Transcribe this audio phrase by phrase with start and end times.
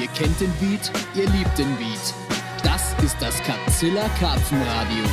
[0.00, 2.14] Ihr kennt den Beat, ihr liebt den Beat.
[2.62, 5.04] Das ist das Capzilla Karpfenradio,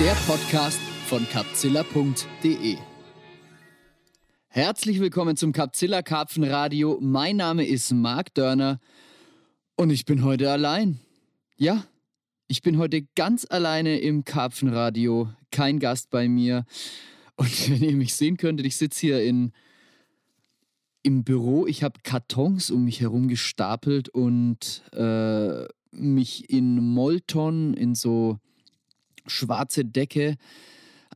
[0.00, 2.76] der Podcast von capzilla.de.
[4.48, 6.98] Herzlich willkommen zum Capzilla Karpfenradio.
[7.00, 8.80] Mein Name ist Marc Dörner
[9.76, 10.98] und ich bin heute allein.
[11.56, 11.84] Ja,
[12.48, 15.28] ich bin heute ganz alleine im Karpfenradio.
[15.52, 16.64] Kein Gast bei mir.
[17.36, 19.52] Und wenn ihr mich sehen könntet, ich sitze hier in
[21.02, 27.94] im Büro, ich habe Kartons um mich herum gestapelt und äh, mich in Molton, in
[27.94, 28.38] so
[29.26, 30.36] schwarze Decke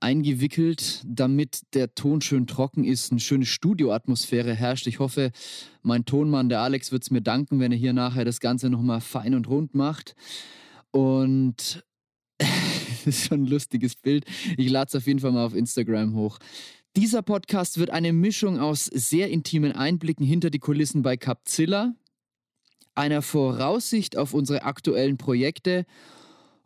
[0.01, 4.87] eingewickelt, damit der Ton schön trocken ist, eine schöne Studioatmosphäre herrscht.
[4.87, 5.31] Ich hoffe,
[5.83, 9.01] mein Tonmann, der Alex, wird es mir danken, wenn er hier nachher das Ganze nochmal
[9.01, 10.15] fein und rund macht.
[10.91, 11.85] Und
[12.39, 14.27] das ist schon ein lustiges Bild.
[14.57, 16.39] Ich lade es auf jeden Fall mal auf Instagram hoch.
[16.97, 21.95] Dieser Podcast wird eine Mischung aus sehr intimen Einblicken hinter die Kulissen bei Capzilla,
[22.95, 25.85] einer Voraussicht auf unsere aktuellen Projekte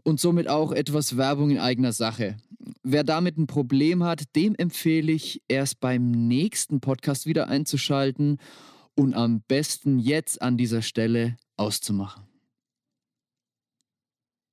[0.04, 2.36] und somit auch etwas Werbung in eigener Sache.
[2.84, 8.38] Wer damit ein Problem hat, dem empfehle ich, erst beim nächsten Podcast wieder einzuschalten
[8.94, 12.22] und am besten jetzt an dieser Stelle auszumachen.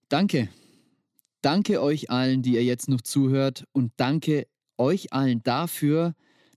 [0.09, 0.49] Danke.
[1.43, 4.47] Danke euch allen, die ihr jetzt noch zuhört und danke
[4.77, 6.15] euch allen dafür,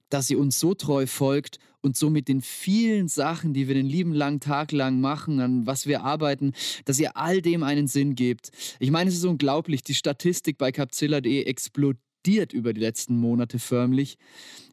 [0.09, 3.87] dass ihr uns so treu folgt und so mit den vielen Sachen, die wir den
[3.87, 6.53] lieben langen Tag lang machen, an was wir arbeiten,
[6.85, 8.51] dass ihr all dem einen Sinn gebt.
[8.79, 14.19] Ich meine, es ist unglaublich, die Statistik bei capzilla.de explodiert über die letzten Monate förmlich.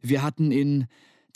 [0.02, 0.86] Wir hatten in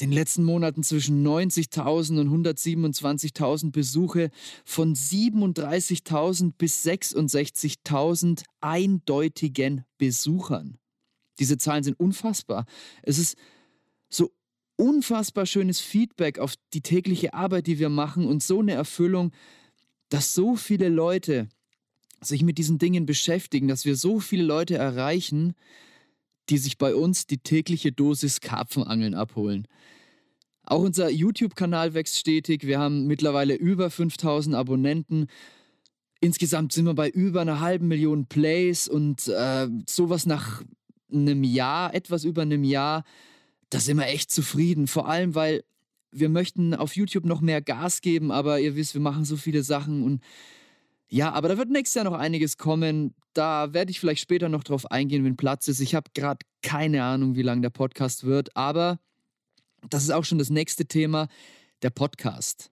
[0.01, 4.31] den letzten Monaten zwischen 90.000 und 127.000 Besuche
[4.65, 10.79] von 37.000 bis 66.000 eindeutigen Besuchern.
[11.39, 12.67] Diese Zahlen sind unfassbar.
[13.03, 13.37] Es ist
[14.09, 14.31] so
[14.77, 19.33] unfassbar schönes Feedback auf die tägliche Arbeit, die wir machen und so eine Erfüllung,
[20.09, 21.49] dass so viele Leute
[22.21, 25.55] sich mit diesen Dingen beschäftigen, dass wir so viele Leute erreichen,
[26.49, 29.67] die sich bei uns die tägliche Dosis Karpfenangeln abholen.
[30.65, 32.67] Auch unser YouTube-Kanal wächst stetig.
[32.67, 35.27] Wir haben mittlerweile über 5000 Abonnenten.
[36.21, 40.63] Insgesamt sind wir bei über einer halben Million Plays und äh, sowas nach
[41.13, 43.05] einem Jahr, etwas über einem Jahr,
[43.71, 44.87] da sind wir echt zufrieden.
[44.87, 45.65] Vor allem, weil
[46.11, 49.63] wir möchten auf YouTube noch mehr Gas geben, aber ihr wisst, wir machen so viele
[49.63, 50.23] Sachen und
[51.09, 53.15] ja, aber da wird nächstes Jahr noch einiges kommen.
[53.35, 55.81] Da werde ich vielleicht später noch drauf eingehen, wenn Platz ist.
[55.81, 58.99] Ich habe gerade keine Ahnung, wie lang der Podcast wird, aber
[59.91, 61.29] das ist auch schon das nächste Thema,
[61.83, 62.71] der Podcast.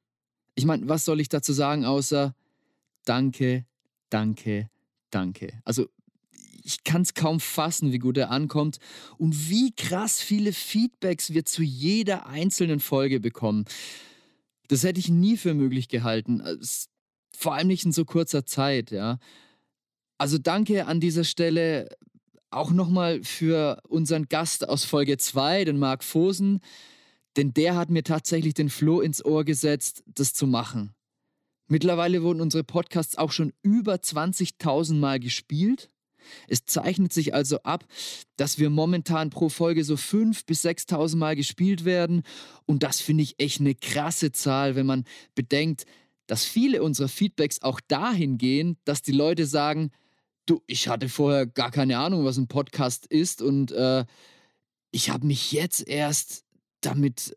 [0.54, 2.34] Ich meine, was soll ich dazu sagen, außer
[3.04, 3.66] danke,
[4.08, 4.70] danke,
[5.10, 5.60] danke.
[5.64, 5.88] Also
[6.65, 8.78] ich kann es kaum fassen, wie gut er ankommt
[9.19, 13.65] und wie krass viele Feedbacks wir zu jeder einzelnen Folge bekommen.
[14.69, 16.43] Das hätte ich nie für möglich gehalten,
[17.37, 19.19] vor allem nicht in so kurzer Zeit, ja.
[20.19, 21.88] Also danke an dieser Stelle
[22.50, 26.60] auch nochmal für unseren Gast aus Folge 2, den Marc Fosen,
[27.37, 30.94] denn der hat mir tatsächlich den Floh ins Ohr gesetzt, das zu machen.
[31.69, 35.88] Mittlerweile wurden unsere Podcasts auch schon über 20.000 Mal gespielt
[36.48, 37.84] es zeichnet sich also ab,
[38.36, 42.22] dass wir momentan pro Folge so 5.000 bis 6.000 Mal gespielt werden.
[42.66, 45.04] Und das finde ich echt eine krasse Zahl, wenn man
[45.34, 45.84] bedenkt,
[46.26, 49.91] dass viele unserer Feedbacks auch dahin gehen, dass die Leute sagen,
[50.47, 54.04] du, ich hatte vorher gar keine Ahnung, was ein Podcast ist und äh,
[54.92, 56.44] ich habe mich jetzt erst
[56.81, 57.37] damit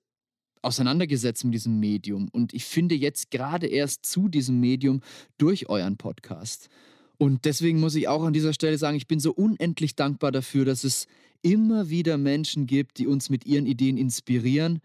[0.61, 5.01] auseinandergesetzt mit diesem Medium und ich finde jetzt gerade erst zu diesem Medium
[5.37, 6.69] durch euren Podcast.
[7.17, 10.65] Und deswegen muss ich auch an dieser Stelle sagen, ich bin so unendlich dankbar dafür,
[10.65, 11.07] dass es
[11.41, 14.79] immer wieder Menschen gibt, die uns mit ihren Ideen inspirieren.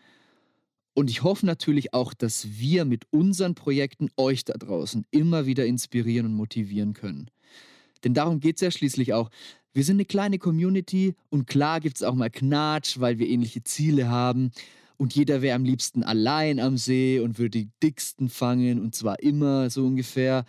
[0.95, 5.65] Und ich hoffe natürlich auch, dass wir mit unseren Projekten euch da draußen immer wieder
[5.65, 7.31] inspirieren und motivieren können.
[8.05, 9.31] Denn darum geht es ja schließlich auch.
[9.73, 13.63] Wir sind eine kleine Community und klar gibt es auch mal Knatsch, weil wir ähnliche
[13.63, 14.51] Ziele haben.
[14.97, 19.23] Und jeder wäre am liebsten allein am See und würde die dicksten fangen und zwar
[19.23, 20.45] immer so ungefähr.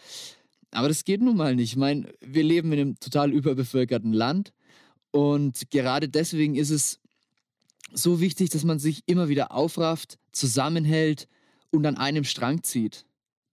[0.71, 1.71] Aber das geht nun mal nicht.
[1.71, 4.53] Ich meine, wir leben in einem total überbevölkerten Land
[5.11, 6.99] und gerade deswegen ist es
[7.91, 11.27] so wichtig, dass man sich immer wieder aufrafft, zusammenhält
[11.71, 13.05] und an einem Strang zieht.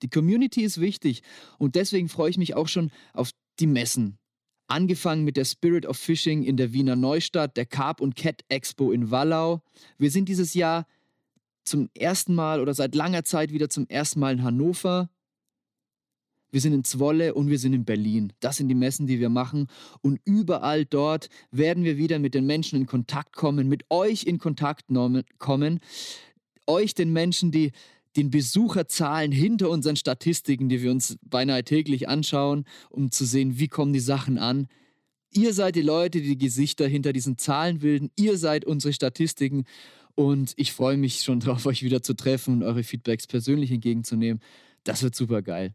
[0.03, 1.23] Die Community ist wichtig
[1.59, 4.19] und deswegen freue ich mich auch schon auf die Messen.
[4.69, 8.91] Angefangen mit der Spirit of Fishing in der Wiener Neustadt, der Carp und Cat Expo
[8.91, 9.63] in Wallau.
[9.97, 10.87] Wir sind dieses Jahr
[11.65, 15.09] zum ersten Mal oder seit langer Zeit wieder zum ersten Mal in Hannover
[16.51, 18.33] wir sind in Zwolle und wir sind in Berlin.
[18.41, 19.67] Das sind die Messen, die wir machen.
[20.01, 24.39] Und überall dort werden wir wieder mit den Menschen in Kontakt kommen, mit euch in
[24.39, 24.87] Kontakt
[25.39, 25.81] kommen.
[26.67, 27.73] Euch, den Menschen, die
[28.17, 33.69] den Besucherzahlen hinter unseren Statistiken, die wir uns beinahe täglich anschauen, um zu sehen, wie
[33.69, 34.69] kommen die Sachen an.
[35.33, 38.11] Ihr seid die Leute, die die Gesichter hinter diesen Zahlen bilden.
[38.17, 39.65] Ihr seid unsere Statistiken.
[40.15, 44.41] Und ich freue mich schon darauf, euch wieder zu treffen und eure Feedbacks persönlich entgegenzunehmen.
[44.85, 45.75] Das wird super geil.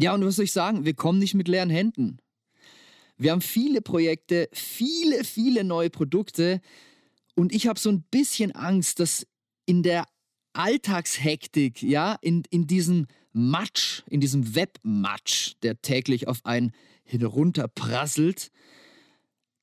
[0.00, 0.84] Ja, und was soll ich sagen?
[0.84, 2.18] Wir kommen nicht mit leeren Händen.
[3.16, 6.60] Wir haben viele Projekte, viele, viele neue Produkte.
[7.34, 9.26] Und ich habe so ein bisschen Angst, dass
[9.66, 10.04] in der
[10.52, 16.70] Alltagshektik, ja, in, in diesem Matsch, in diesem Webmatsch, der täglich auf einen
[17.02, 18.52] herunterprasselt,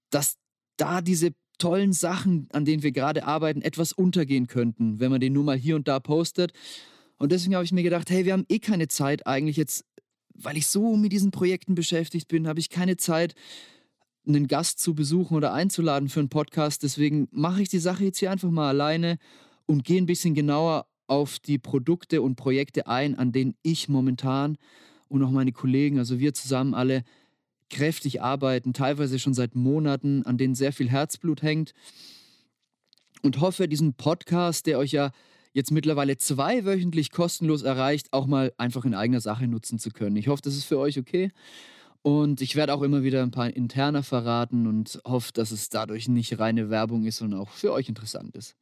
[0.09, 0.35] dass
[0.75, 5.31] da diese tollen Sachen, an denen wir gerade arbeiten, etwas untergehen könnten, wenn man den
[5.31, 6.51] nur mal hier und da postet.
[7.15, 9.85] Und deswegen habe ich mir gedacht, hey, wir haben eh keine Zeit eigentlich jetzt,
[10.35, 13.35] weil ich so mit diesen Projekten beschäftigt bin, habe ich keine Zeit,
[14.27, 16.83] einen Gast zu besuchen oder einzuladen für einen Podcast.
[16.83, 19.17] Deswegen mache ich die Sache jetzt hier einfach mal alleine
[19.65, 24.57] und gehe ein bisschen genauer auf die Produkte und Projekte ein, an denen ich momentan
[25.07, 27.03] und auch meine Kollegen, also wir zusammen alle,
[27.69, 31.73] kräftig arbeiten, teilweise schon seit Monaten, an denen sehr viel Herzblut hängt.
[33.23, 35.11] Und hoffe, diesen Podcast, der euch ja
[35.55, 40.17] jetzt mittlerweile zweiwöchentlich kostenlos erreicht, auch mal einfach in eigener Sache nutzen zu können.
[40.17, 41.31] Ich hoffe, das ist für euch okay.
[42.01, 46.09] Und ich werde auch immer wieder ein paar interner verraten und hoffe, dass es dadurch
[46.09, 48.55] nicht reine Werbung ist, sondern auch für euch interessant ist.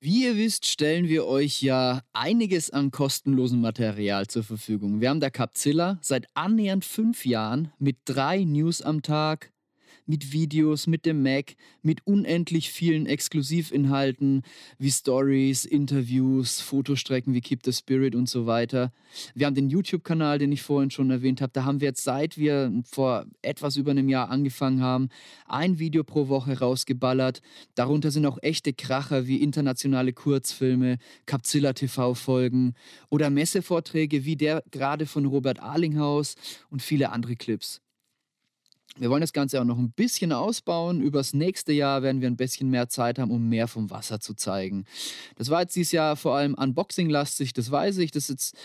[0.00, 5.00] Wie ihr wisst, stellen wir euch ja einiges an kostenlosem Material zur Verfügung.
[5.00, 9.50] Wir haben der Capzilla seit annähernd fünf Jahren mit drei News am Tag,
[10.08, 14.42] mit Videos, mit dem Mac, mit unendlich vielen Exklusivinhalten
[14.78, 18.90] wie Stories, Interviews, Fotostrecken wie Keep the Spirit und so weiter.
[19.34, 21.52] Wir haben den YouTube-Kanal, den ich vorhin schon erwähnt habe.
[21.52, 25.10] Da haben wir jetzt, seit wir vor etwas über einem Jahr angefangen haben,
[25.46, 27.42] ein Video pro Woche rausgeballert.
[27.74, 32.74] Darunter sind auch echte Kracher wie internationale Kurzfilme, Capzilla TV-Folgen
[33.10, 36.36] oder Messevorträge wie der gerade von Robert Arlinghaus
[36.70, 37.82] und viele andere Clips.
[38.96, 41.00] Wir wollen das Ganze auch noch ein bisschen ausbauen.
[41.00, 44.34] Übers nächste Jahr werden wir ein bisschen mehr Zeit haben, um mehr vom Wasser zu
[44.34, 44.86] zeigen.
[45.36, 48.10] Das war jetzt dieses Jahr vor allem Unboxing-lastig, das weiß ich.
[48.10, 48.56] Das ist jetzt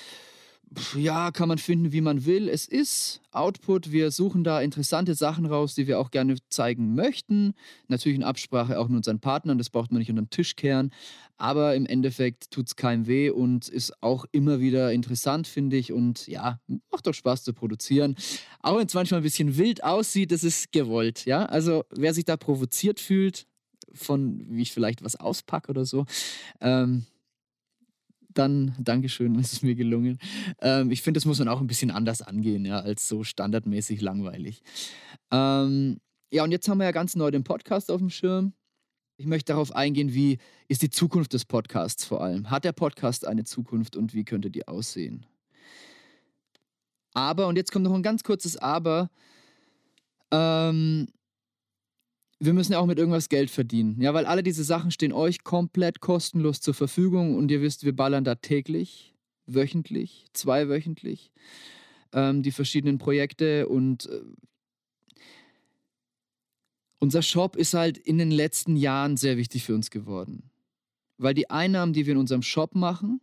[0.95, 2.49] ja, kann man finden, wie man will.
[2.49, 3.91] Es ist Output.
[3.91, 7.53] Wir suchen da interessante Sachen raus, die wir auch gerne zeigen möchten.
[7.87, 9.57] Natürlich in Absprache auch mit unseren Partnern.
[9.57, 10.91] Das braucht man nicht unter den Tisch kehren.
[11.37, 15.91] Aber im Endeffekt tut es keinem weh und ist auch immer wieder interessant, finde ich.
[15.91, 16.59] Und ja,
[16.91, 18.15] macht doch Spaß zu produzieren.
[18.61, 21.25] Auch wenn es manchmal ein bisschen wild aussieht, das ist gewollt.
[21.25, 23.45] Ja, also wer sich da provoziert fühlt,
[23.93, 26.05] von wie ich vielleicht was auspacke oder so,
[26.61, 27.05] ähm,
[28.33, 30.19] dann Dankeschön, es ist mir gelungen.
[30.61, 34.01] Ähm, ich finde, das muss man auch ein bisschen anders angehen, ja, als so standardmäßig
[34.01, 34.63] langweilig.
[35.31, 35.99] Ähm,
[36.31, 38.53] ja, und jetzt haben wir ja ganz neu den Podcast auf dem Schirm.
[39.23, 40.37] Ich möchte darauf eingehen, wie
[40.67, 42.51] ist die Zukunft des Podcasts vor allem?
[42.51, 45.25] Hat der Podcast eine Zukunft und wie könnte die aussehen?
[47.13, 49.09] Aber, und jetzt kommt noch ein ganz kurzes Aber,
[50.31, 51.07] ähm,
[52.39, 54.01] wir müssen ja auch mit irgendwas Geld verdienen.
[54.01, 57.95] Ja, weil alle diese Sachen stehen euch komplett kostenlos zur Verfügung und ihr wisst, wir
[57.95, 59.15] ballern da täglich,
[59.45, 61.31] wöchentlich, zweiwöchentlich
[62.11, 64.19] ähm, die verschiedenen Projekte und äh,
[67.03, 70.49] unser Shop ist halt in den letzten Jahren sehr wichtig für uns geworden.
[71.17, 73.19] Weil die Einnahmen, die wir in unserem Shop machen,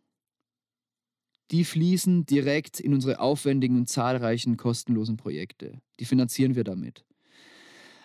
[1.50, 5.80] die fließen direkt in unsere aufwendigen und zahlreichen kostenlosen Projekte.
[5.99, 7.06] Die finanzieren wir damit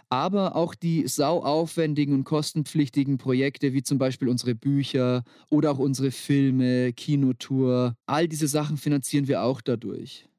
[0.09, 6.11] aber auch die sauaufwendigen und kostenpflichtigen Projekte, wie zum Beispiel unsere Bücher oder auch unsere
[6.11, 10.29] Filme, Kinotour, all diese Sachen finanzieren wir auch dadurch.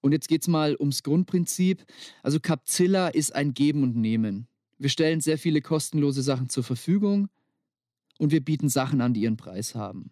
[0.00, 1.84] Und jetzt geht es mal ums Grundprinzip.
[2.22, 4.48] Also Capzilla ist ein Geben und Nehmen.
[4.78, 7.28] Wir stellen sehr viele kostenlose Sachen zur Verfügung
[8.18, 10.10] und wir bieten Sachen an, die ihren Preis haben.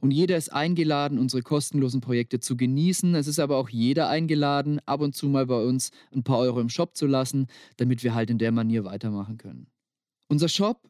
[0.00, 3.14] Und jeder ist eingeladen, unsere kostenlosen Projekte zu genießen.
[3.14, 6.60] Es ist aber auch jeder eingeladen, ab und zu mal bei uns ein paar Euro
[6.60, 9.68] im Shop zu lassen, damit wir halt in der Manier weitermachen können.
[10.28, 10.88] Unser Shop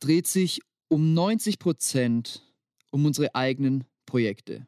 [0.00, 2.42] dreht sich um 90 Prozent
[2.90, 4.66] um unsere eigenen Projekte.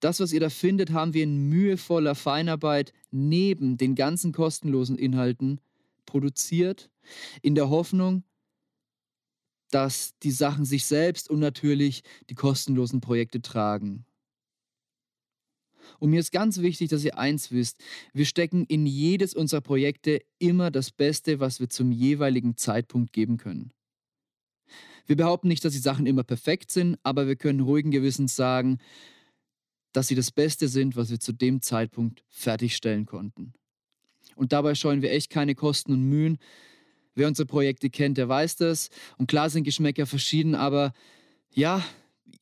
[0.00, 5.60] Das, was ihr da findet, haben wir in mühevoller Feinarbeit neben den ganzen kostenlosen Inhalten
[6.06, 6.90] produziert,
[7.42, 8.22] in der Hoffnung,
[9.70, 14.06] dass die Sachen sich selbst und natürlich die kostenlosen Projekte tragen.
[15.98, 20.20] Und mir ist ganz wichtig, dass ihr eins wisst, wir stecken in jedes unserer Projekte
[20.38, 23.72] immer das Beste, was wir zum jeweiligen Zeitpunkt geben können.
[25.06, 28.78] Wir behaupten nicht, dass die Sachen immer perfekt sind, aber wir können ruhigen Gewissens sagen,
[29.92, 33.52] dass sie das Beste sind, was wir zu dem Zeitpunkt fertigstellen konnten.
[34.36, 36.38] Und dabei scheuen wir echt keine Kosten und Mühen,
[37.18, 38.90] Wer unsere Projekte kennt, der weiß das.
[39.16, 40.92] Und klar sind Geschmäcker verschieden, aber
[41.52, 41.84] ja,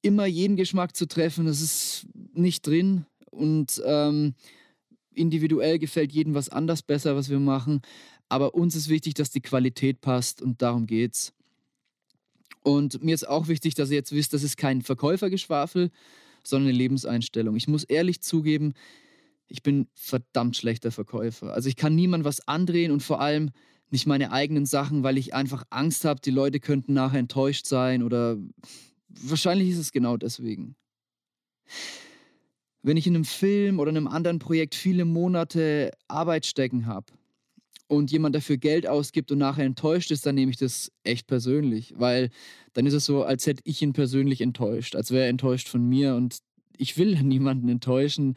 [0.03, 3.07] immer jeden Geschmack zu treffen, das ist nicht drin.
[3.31, 4.35] Und ähm,
[5.15, 7.81] individuell gefällt jedem was anders besser, was wir machen.
[8.29, 11.33] Aber uns ist wichtig, dass die Qualität passt und darum geht's.
[12.63, 15.91] Und mir ist auch wichtig, dass ihr jetzt wisst, das ist kein Verkäufergeschwafel,
[16.47, 17.57] sondern eine Lebenseinstellung.
[17.57, 18.75] Ich muss ehrlich zugeben,
[19.49, 21.53] ich bin verdammt schlechter Verkäufer.
[21.53, 23.51] Also ich kann niemand was andrehen und vor allem
[23.91, 28.03] nicht meine eigenen Sachen, weil ich einfach Angst habe, die Leute könnten nachher enttäuscht sein
[28.03, 28.37] oder
[29.09, 30.77] wahrscheinlich ist es genau deswegen.
[32.83, 37.13] Wenn ich in einem Film oder einem anderen Projekt viele Monate Arbeit stecken habe
[37.89, 41.95] und jemand dafür Geld ausgibt und nachher enttäuscht ist, dann nehme ich das echt persönlich,
[41.97, 42.31] weil
[42.73, 45.89] dann ist es so, als hätte ich ihn persönlich enttäuscht, als wäre er enttäuscht von
[45.89, 46.39] mir und
[46.79, 48.35] ich will niemanden enttäuschen,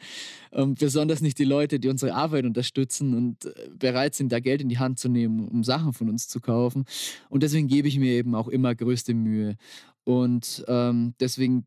[0.52, 4.62] ähm, besonders nicht die Leute, die unsere Arbeit unterstützen und äh, bereit sind, da Geld
[4.62, 6.84] in die Hand zu nehmen, um Sachen von uns zu kaufen.
[7.28, 9.56] Und deswegen gebe ich mir eben auch immer größte Mühe.
[10.04, 11.66] Und ähm, deswegen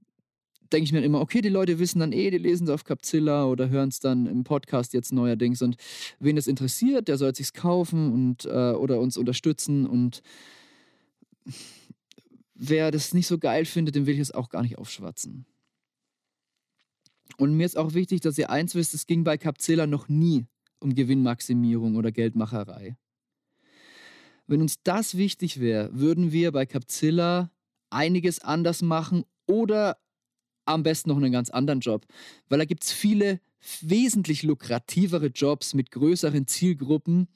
[0.73, 3.45] denke ich mir immer, okay, die Leute wissen dann eh, die lesen es auf Capzilla
[3.45, 5.61] oder hören es dann im Podcast jetzt neuerdings.
[5.61, 5.77] Und
[6.19, 9.85] wen das interessiert, der soll es sich kaufen und, äh, oder uns unterstützen.
[9.85, 10.21] Und
[12.55, 15.45] wer das nicht so geil findet, dem will ich es auch gar nicht aufschwatzen.
[17.37, 20.45] Und mir ist auch wichtig, dass ihr eins wisst, es ging bei Capzilla noch nie
[20.79, 22.97] um Gewinnmaximierung oder Geldmacherei.
[24.47, 27.49] Wenn uns das wichtig wäre, würden wir bei Capzilla
[27.89, 29.97] einiges anders machen oder
[30.65, 32.05] am besten noch einen ganz anderen Job.
[32.49, 33.39] Weil da gibt es viele
[33.81, 37.27] wesentlich lukrativere Jobs mit größeren Zielgruppen.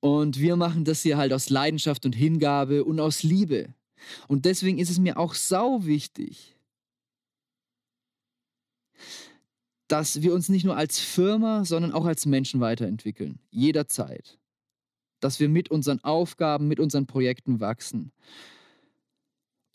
[0.00, 3.74] Und wir machen das hier halt aus Leidenschaft und Hingabe und aus Liebe.
[4.28, 6.54] Und deswegen ist es mir auch sau wichtig,
[9.88, 13.38] dass wir uns nicht nur als Firma, sondern auch als Menschen weiterentwickeln.
[13.50, 14.38] Jederzeit.
[15.20, 18.12] Dass wir mit unseren Aufgaben, mit unseren Projekten wachsen.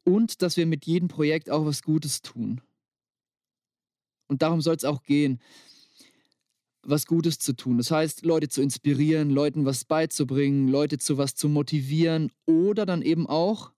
[0.04, 2.62] Und dass wir mit jedem Projekt auch was Gutes tun.
[4.30, 5.42] Und darum soll es auch gehen,
[6.84, 7.78] was Gutes zu tun.
[7.78, 13.02] Das heißt, Leute zu inspirieren, Leuten was beizubringen, Leute zu was zu motivieren oder dann
[13.02, 13.72] eben auch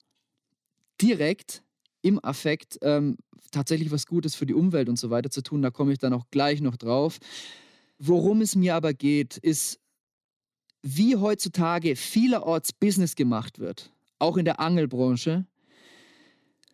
[1.01, 1.63] direkt
[2.03, 3.17] im Affekt ähm,
[3.51, 5.62] tatsächlich was Gutes für die Umwelt und so weiter zu tun.
[5.62, 7.17] Da komme ich dann auch gleich noch drauf.
[7.98, 9.79] Worum es mir aber geht, ist,
[10.81, 15.46] wie heutzutage vielerorts Business gemacht wird, auch in der Angelbranche,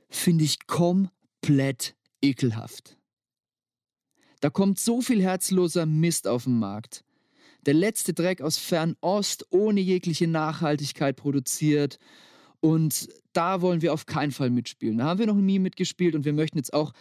[0.10, 2.97] finde ich komplett ekelhaft.
[4.40, 7.04] Da kommt so viel herzloser Mist auf den Markt.
[7.66, 12.00] Der letzte Dreck aus Fernost ohne jegliche Nachhaltigkeit produziert
[12.60, 15.00] und da wollen wir auf keinen Fall mitspielen.
[15.00, 16.94] Da haben wir noch nie mitgespielt und wir möchten jetzt auch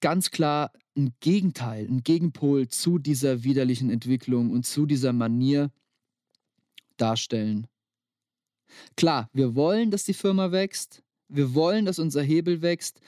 [0.00, 5.70] ganz klar ein Gegenteil, ein Gegenpol zu dieser widerlichen Entwicklung und zu dieser Manier
[6.96, 7.66] darstellen.
[8.96, 13.00] Klar, wir wollen, dass die Firma wächst, wir wollen, dass unser Hebel wächst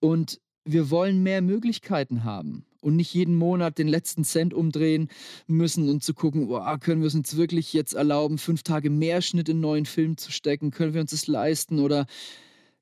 [0.00, 5.08] und wir wollen mehr Möglichkeiten haben und nicht jeden Monat den letzten Cent umdrehen
[5.46, 9.22] müssen und zu gucken, oh, können wir es uns wirklich jetzt erlauben, fünf Tage mehr
[9.22, 10.70] Schnitt in neuen Film zu stecken?
[10.70, 11.78] Können wir uns das leisten?
[11.80, 12.06] Oder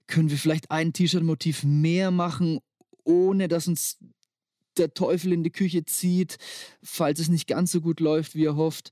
[0.07, 2.59] können wir vielleicht ein T-Shirt-Motiv mehr machen,
[3.05, 3.99] ohne dass uns
[4.77, 6.39] der Teufel in die Küche zieht,
[6.83, 8.91] falls es nicht ganz so gut läuft, wie er hofft?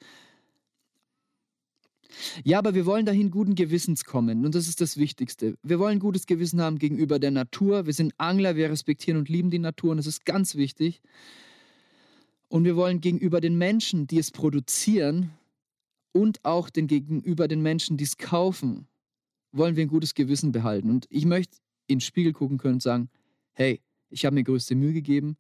[2.45, 5.57] Ja, aber wir wollen dahin guten Gewissens kommen und das ist das Wichtigste.
[5.62, 7.87] Wir wollen gutes Gewissen haben gegenüber der Natur.
[7.87, 11.00] Wir sind Angler, wir respektieren und lieben die Natur und das ist ganz wichtig.
[12.49, 15.31] Und wir wollen gegenüber den Menschen, die es produzieren
[16.12, 18.88] und auch den gegenüber den Menschen, die es kaufen,
[19.52, 20.90] wollen wir ein gutes Gewissen behalten.
[20.90, 23.09] Und ich möchte in den Spiegel gucken können und sagen,
[23.52, 25.37] hey, ich habe mir größte Mühe gegeben,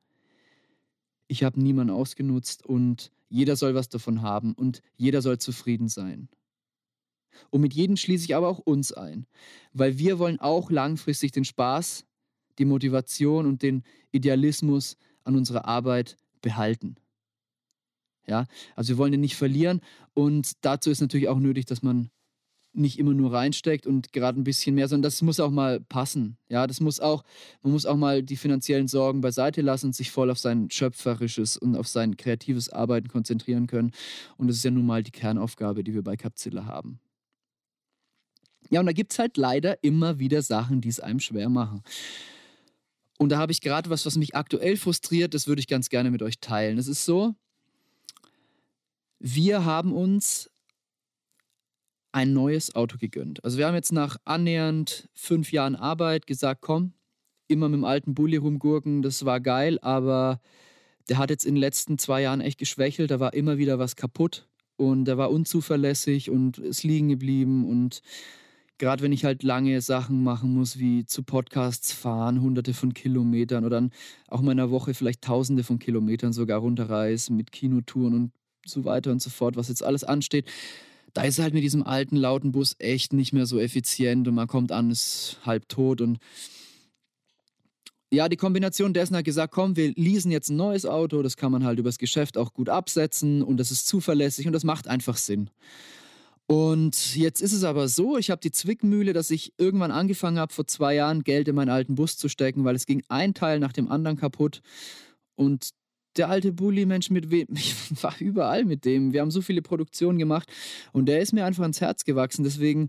[1.26, 6.28] ich habe niemanden ausgenutzt und jeder soll was davon haben und jeder soll zufrieden sein.
[7.50, 9.26] Und mit jedem schließe ich aber auch uns ein,
[9.72, 12.04] weil wir wollen auch langfristig den Spaß,
[12.58, 13.82] die Motivation und den
[14.12, 16.96] Idealismus an unserer Arbeit behalten.
[18.26, 18.46] Ja,
[18.76, 19.80] also wir wollen den nicht verlieren
[20.14, 22.10] und dazu ist natürlich auch nötig, dass man
[22.72, 26.36] nicht immer nur reinsteckt und gerade ein bisschen mehr, sondern das muss auch mal passen.
[26.48, 27.24] Ja, das muss auch,
[27.62, 31.56] man muss auch mal die finanziellen Sorgen beiseite lassen und sich voll auf sein schöpferisches
[31.56, 33.90] und auf sein kreatives Arbeiten konzentrieren können.
[34.36, 37.00] Und das ist ja nun mal die Kernaufgabe, die wir bei Capzilla haben.
[38.70, 41.82] Ja, und da gibt es halt leider immer wieder Sachen, die es einem schwer machen.
[43.18, 46.10] Und da habe ich gerade was, was mich aktuell frustriert, das würde ich ganz gerne
[46.10, 46.78] mit euch teilen.
[46.78, 47.34] Es ist so,
[49.18, 50.50] wir haben uns
[52.12, 53.44] ein neues Auto gegönnt.
[53.44, 56.94] Also wir haben jetzt nach annähernd fünf Jahren Arbeit gesagt, komm,
[57.46, 60.40] immer mit dem alten Bulli rumgurken, das war geil, aber
[61.08, 63.96] der hat jetzt in den letzten zwei Jahren echt geschwächelt, da war immer wieder was
[63.96, 68.00] kaputt und der war unzuverlässig und ist liegen geblieben und
[68.80, 73.64] gerade wenn ich halt lange Sachen machen muss, wie zu Podcasts fahren, hunderte von Kilometern
[73.64, 73.92] oder dann
[74.26, 78.32] auch in einer Woche vielleicht tausende von Kilometern sogar runterreisen mit Kinotouren und
[78.66, 80.46] so weiter und so fort, was jetzt alles ansteht.
[81.12, 84.48] Da ist halt mit diesem alten, lauten Bus echt nicht mehr so effizient und man
[84.48, 86.18] kommt an, ist halb tot und
[88.12, 91.52] ja, die Kombination dessen hat gesagt, komm, wir leasen jetzt ein neues Auto, das kann
[91.52, 95.16] man halt übers Geschäft auch gut absetzen und das ist zuverlässig und das macht einfach
[95.16, 95.50] Sinn.
[96.50, 100.52] Und jetzt ist es aber so, ich habe die Zwickmühle, dass ich irgendwann angefangen habe,
[100.52, 103.60] vor zwei Jahren Geld in meinen alten Bus zu stecken, weil es ging ein Teil
[103.60, 104.60] nach dem anderen kaputt.
[105.36, 105.70] Und
[106.16, 109.12] der alte Bulli-Mensch mit wem, ich war überall mit dem.
[109.12, 110.50] Wir haben so viele Produktionen gemacht
[110.92, 112.42] und der ist mir einfach ins Herz gewachsen.
[112.42, 112.88] Deswegen,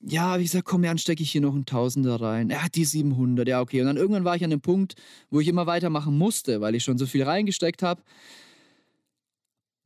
[0.00, 2.50] ja, wie gesagt, komm, dann stecke ich hier noch ein Tausender rein.
[2.62, 3.82] Hat die 700, ja, okay.
[3.82, 4.94] Und dann irgendwann war ich an dem Punkt,
[5.28, 8.00] wo ich immer weitermachen musste, weil ich schon so viel reingesteckt habe.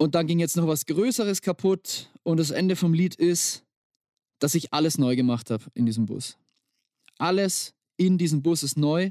[0.00, 2.09] Und dann ging jetzt noch was Größeres kaputt.
[2.23, 3.66] Und das Ende vom Lied ist,
[4.38, 6.38] dass ich alles neu gemacht habe in diesem Bus.
[7.19, 9.11] Alles in diesem Bus ist neu,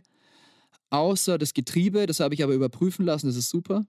[0.89, 2.07] außer das Getriebe.
[2.07, 3.27] Das habe ich aber überprüfen lassen.
[3.27, 3.85] Das ist super.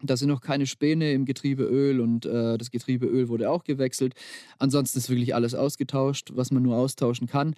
[0.00, 4.14] Da sind noch keine Späne im Getriebeöl und äh, das Getriebeöl wurde auch gewechselt.
[4.58, 7.54] Ansonsten ist wirklich alles ausgetauscht, was man nur austauschen kann.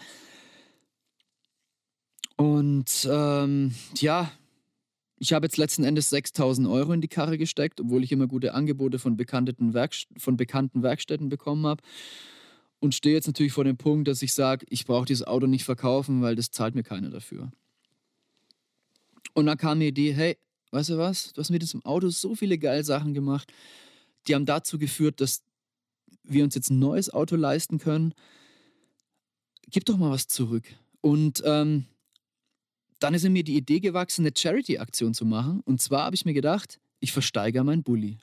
[2.36, 4.32] Und ähm, ja,
[5.18, 8.54] ich habe jetzt letzten Endes 6000 Euro in die Karre gesteckt, obwohl ich immer gute
[8.54, 11.82] Angebote von, Werkst von bekannten Werkstätten bekommen habe.
[12.80, 15.64] Und stehe jetzt natürlich vor dem Punkt, dass ich sage, ich brauche dieses Auto nicht
[15.64, 17.50] verkaufen, weil das zahlt mir keiner dafür.
[19.32, 20.36] Und dann kam die Idee, hey,
[20.70, 23.52] weißt du was, du hast mit diesem Auto so viele geile Sachen gemacht,
[24.26, 25.42] die haben dazu geführt, dass
[26.24, 28.14] wir uns jetzt ein neues Auto leisten können.
[29.70, 30.64] Gib doch mal was zurück.
[31.00, 31.86] Und ähm,
[33.04, 35.60] dann ist in mir die Idee gewachsen, eine Charity-Aktion zu machen.
[35.66, 38.16] Und zwar habe ich mir gedacht, ich versteigere meinen Bulli.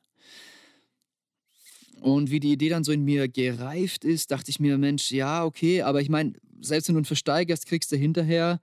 [2.00, 5.46] Und wie die Idee dann so in mir gereift ist, dachte ich mir, Mensch, ja,
[5.46, 8.60] okay, aber ich meine, selbst wenn du ihn versteigerst, kriegst du hinterher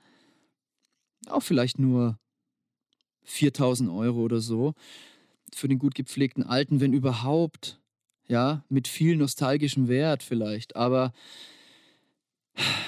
[1.28, 2.18] auch vielleicht nur
[3.22, 4.74] 4000 Euro oder so
[5.54, 7.80] für den gut gepflegten Alten, wenn überhaupt,
[8.26, 10.74] ja, mit viel nostalgischem Wert vielleicht.
[10.74, 11.12] Aber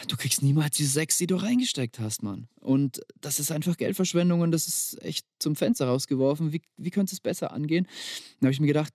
[0.08, 2.48] du kriegst niemals die sechs, die du reingesteckt hast, Mann.
[2.60, 6.52] Und das ist einfach Geldverschwendung und das ist echt zum Fenster rausgeworfen.
[6.52, 7.86] Wie, wie könnte es besser angehen?
[8.38, 8.92] Dann habe ich mir gedacht,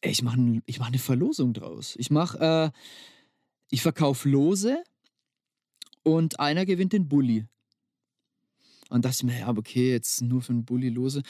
[0.00, 1.94] ey, ich mache ich mach eine Verlosung draus.
[1.98, 2.78] Ich mache, äh,
[3.70, 4.82] ich verkaufe Lose
[6.02, 7.46] und einer gewinnt den Bulli.
[8.90, 11.22] Und dachte ich mir, ja, okay, jetzt nur für einen Bulli lose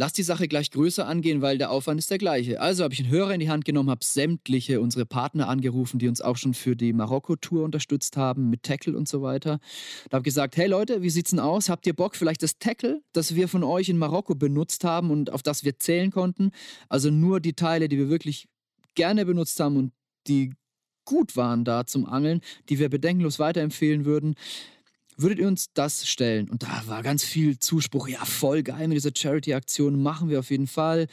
[0.00, 2.58] lass die Sache gleich größer angehen, weil der Aufwand ist der gleiche.
[2.58, 6.08] Also habe ich einen Hörer in die Hand genommen, habe sämtliche unsere Partner angerufen, die
[6.08, 9.60] uns auch schon für die Marokko-Tour unterstützt haben, mit Tackle und so weiter.
[10.08, 11.68] Da habe gesagt, hey Leute, wie sieht's denn aus?
[11.68, 15.30] Habt ihr Bock, vielleicht das Tackle, das wir von euch in Marokko benutzt haben und
[15.34, 16.52] auf das wir zählen konnten?
[16.88, 18.48] Also nur die Teile, die wir wirklich
[18.94, 19.92] gerne benutzt haben und
[20.26, 20.54] die
[21.04, 24.34] gut waren da zum Angeln, die wir bedenkenlos weiterempfehlen würden
[25.20, 26.48] würdet ihr uns das stellen?
[26.48, 30.50] Und da war ganz viel Zuspruch, ja, voll geil mit dieser Charity-Aktion, machen wir auf
[30.50, 31.06] jeden Fall.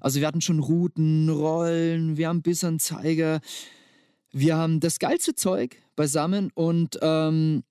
[0.00, 3.40] Also wir hatten schon Routen, Rollen, wir haben Bissanzeiger,
[4.32, 7.62] wir haben das geilste Zeug beisammen und ähm,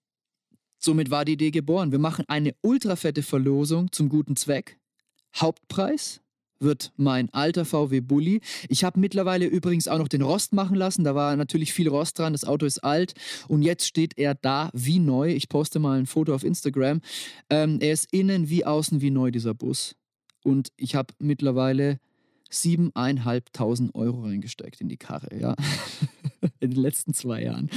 [0.77, 1.91] somit war die Idee geboren.
[1.91, 4.77] Wir machen eine ultrafette Verlosung zum guten Zweck.
[5.36, 6.20] Hauptpreis
[6.62, 8.41] wird mein alter VW Bulli.
[8.69, 11.04] Ich habe mittlerweile übrigens auch noch den Rost machen lassen.
[11.04, 12.34] Da war natürlich viel Rost dran.
[12.34, 13.13] Das Auto ist alt
[13.47, 15.30] und jetzt steht er da wie neu.
[15.30, 17.02] Ich poste mal ein Foto auf Instagram.
[17.50, 19.95] Ähm, er ist innen wie außen wie neu, dieser Bus.
[20.43, 22.00] Und ich habe mittlerweile
[22.50, 25.56] siebeneinhalbtausend Euro reingesteckt in die Karre, ja.
[26.60, 27.69] in den letzten zwei Jahren.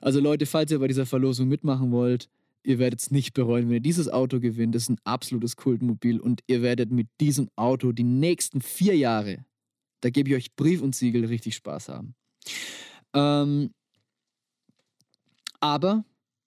[0.00, 2.28] Also Leute, falls ihr bei dieser Verlosung mitmachen wollt,
[2.64, 4.74] ihr werdet es nicht bereuen, wenn ihr dieses Auto gewinnt.
[4.74, 9.44] Das ist ein absolutes Kultmobil und ihr werdet mit diesem Auto die nächsten vier Jahre,
[10.00, 12.14] da gebe ich euch Brief und Siegel, richtig Spaß haben.
[13.14, 13.72] Ähm,
[15.60, 16.04] aber,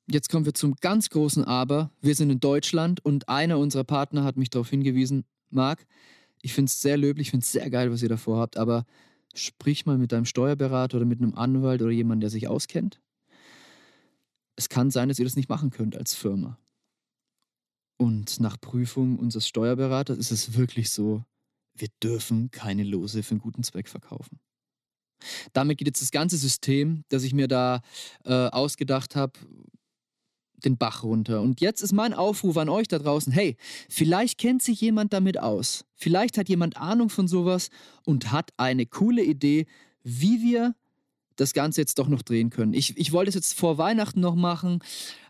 [0.09, 1.91] jetzt kommen wir zum ganz großen Aber.
[2.01, 5.85] Wir sind in Deutschland und einer unserer Partner hat mich darauf hingewiesen, Marc,
[6.41, 8.85] ich finde es sehr löblich, ich finde es sehr geil, was ihr davor habt, aber
[9.33, 12.99] sprich mal mit deinem Steuerberater oder mit einem Anwalt oder jemandem, der sich auskennt
[14.55, 16.57] es kann sein, dass ihr das nicht machen könnt als Firma.
[17.97, 21.23] Und nach Prüfung unseres Steuerberaters ist es wirklich so,
[21.73, 24.39] wir dürfen keine Lose für einen guten Zweck verkaufen.
[25.53, 27.81] Damit geht jetzt das ganze System, das ich mir da
[28.25, 29.33] äh, ausgedacht habe,
[30.63, 31.41] den Bach runter.
[31.41, 33.55] Und jetzt ist mein Aufruf an euch da draußen, hey,
[33.89, 35.85] vielleicht kennt sich jemand damit aus.
[35.95, 37.69] Vielleicht hat jemand Ahnung von sowas
[38.05, 39.65] und hat eine coole Idee,
[40.03, 40.75] wie wir
[41.35, 42.73] das Ganze jetzt doch noch drehen können.
[42.73, 44.81] Ich, ich wollte es jetzt vor Weihnachten noch machen,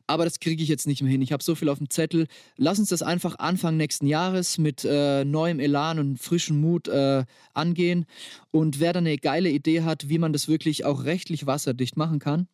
[0.07, 1.21] Aber das kriege ich jetzt nicht mehr hin.
[1.21, 2.27] Ich habe so viel auf dem Zettel.
[2.57, 7.25] Lass uns das einfach Anfang nächsten Jahres mit äh, neuem Elan und frischem Mut äh,
[7.53, 8.05] angehen.
[8.51, 12.19] Und wer da eine geile Idee hat, wie man das wirklich auch rechtlich wasserdicht machen
[12.19, 12.47] kann,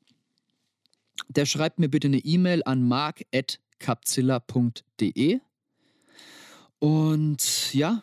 [1.28, 5.40] der schreibt mir bitte eine E-Mail an mark.capzilla.de.
[6.80, 8.02] Und ja,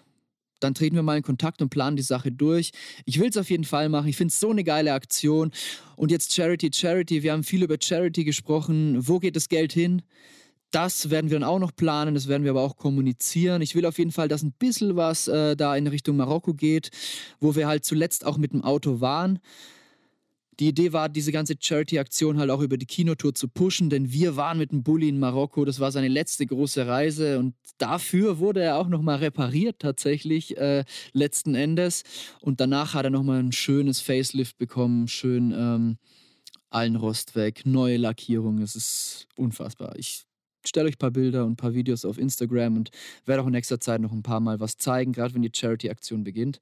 [0.61, 2.73] dann treten wir mal in Kontakt und planen die Sache durch.
[3.05, 4.09] Ich will es auf jeden Fall machen.
[4.09, 5.53] Ich finde es so eine geile Aktion.
[5.97, 7.23] Und jetzt Charity, Charity.
[7.23, 8.97] Wir haben viel über Charity gesprochen.
[9.01, 10.03] Wo geht das Geld hin?
[10.71, 13.62] Das werden wir dann auch noch planen, das werden wir aber auch kommunizieren.
[13.62, 16.90] Ich will auf jeden Fall, dass ein bisschen was äh, da in Richtung Marokko geht,
[17.40, 19.38] wo wir halt zuletzt auch mit dem Auto waren
[20.59, 24.37] die Idee war, diese ganze Charity-Aktion halt auch über die Kinotour zu pushen, denn wir
[24.37, 25.64] waren mit dem Bulli in Marokko.
[25.64, 30.85] Das war seine letzte große Reise und dafür wurde er auch nochmal repariert, tatsächlich, äh,
[31.12, 32.03] letzten Endes.
[32.40, 35.99] Und danach hat er nochmal ein schönes Facelift bekommen, schön ähm,
[36.71, 38.59] allen Rost weg, neue Lackierung.
[38.59, 39.94] Es ist unfassbar.
[39.97, 40.25] Ich
[40.66, 42.90] stelle euch ein paar Bilder und ein paar Videos auf Instagram und
[43.27, 46.25] werde auch in nächster Zeit noch ein paar Mal was zeigen, gerade wenn die Charity-Aktion
[46.25, 46.59] beginnt.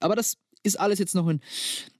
[0.00, 1.40] Aber das ist alles jetzt noch in,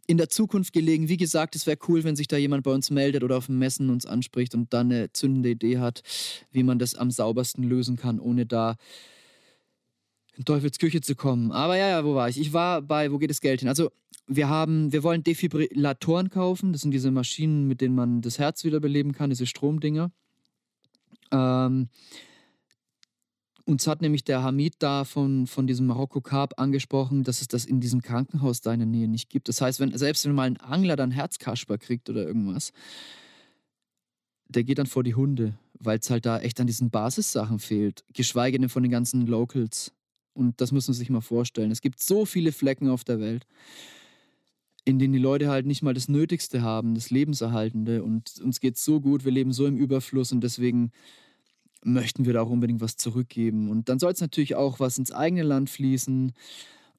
[0.09, 1.09] in der Zukunft gelegen.
[1.09, 3.59] Wie gesagt, es wäre cool, wenn sich da jemand bei uns meldet oder auf dem
[3.59, 6.03] Messen uns anspricht und dann eine zündende Idee hat,
[6.51, 8.77] wie man das am saubersten lösen kann, ohne da
[10.38, 11.53] in Teufels Küche zu kommen.
[11.53, 12.40] Aber ja, ja, wo war ich?
[12.40, 13.68] Ich war bei, wo geht das Geld hin?
[13.68, 13.90] Also,
[14.27, 16.73] wir haben, wir wollen Defibrillatoren kaufen.
[16.73, 20.11] Das sind diese Maschinen, mit denen man das Herz wiederbeleben kann, diese Stromdinger.
[21.33, 21.88] Ähm,
[23.69, 27.67] uns hat nämlich der Hamid da von, von diesem Marokko Carp angesprochen, dass es das
[27.67, 29.47] in diesem Krankenhaus da in der Nähe nicht gibt.
[29.51, 32.73] Das heißt, wenn, selbst wenn mal ein Angler dann Herzkasper kriegt oder irgendwas,
[34.49, 38.05] der geht dann vor die Hunde, weil es halt da echt an diesen Basissachen fehlt.
[38.15, 39.93] Geschweige denn von den ganzen Locals.
[40.33, 41.71] Und das muss man sich mal vorstellen.
[41.71, 43.45] Es gibt so viele Flecken auf der Welt,
[44.87, 48.03] in denen die Leute halt nicht mal das Nötigste haben, das Lebenserhaltende.
[48.03, 50.91] Und uns geht so gut, wir leben so im Überfluss und deswegen
[51.92, 53.70] möchten wir da auch unbedingt was zurückgeben.
[53.70, 56.33] Und dann soll es natürlich auch was ins eigene Land fließen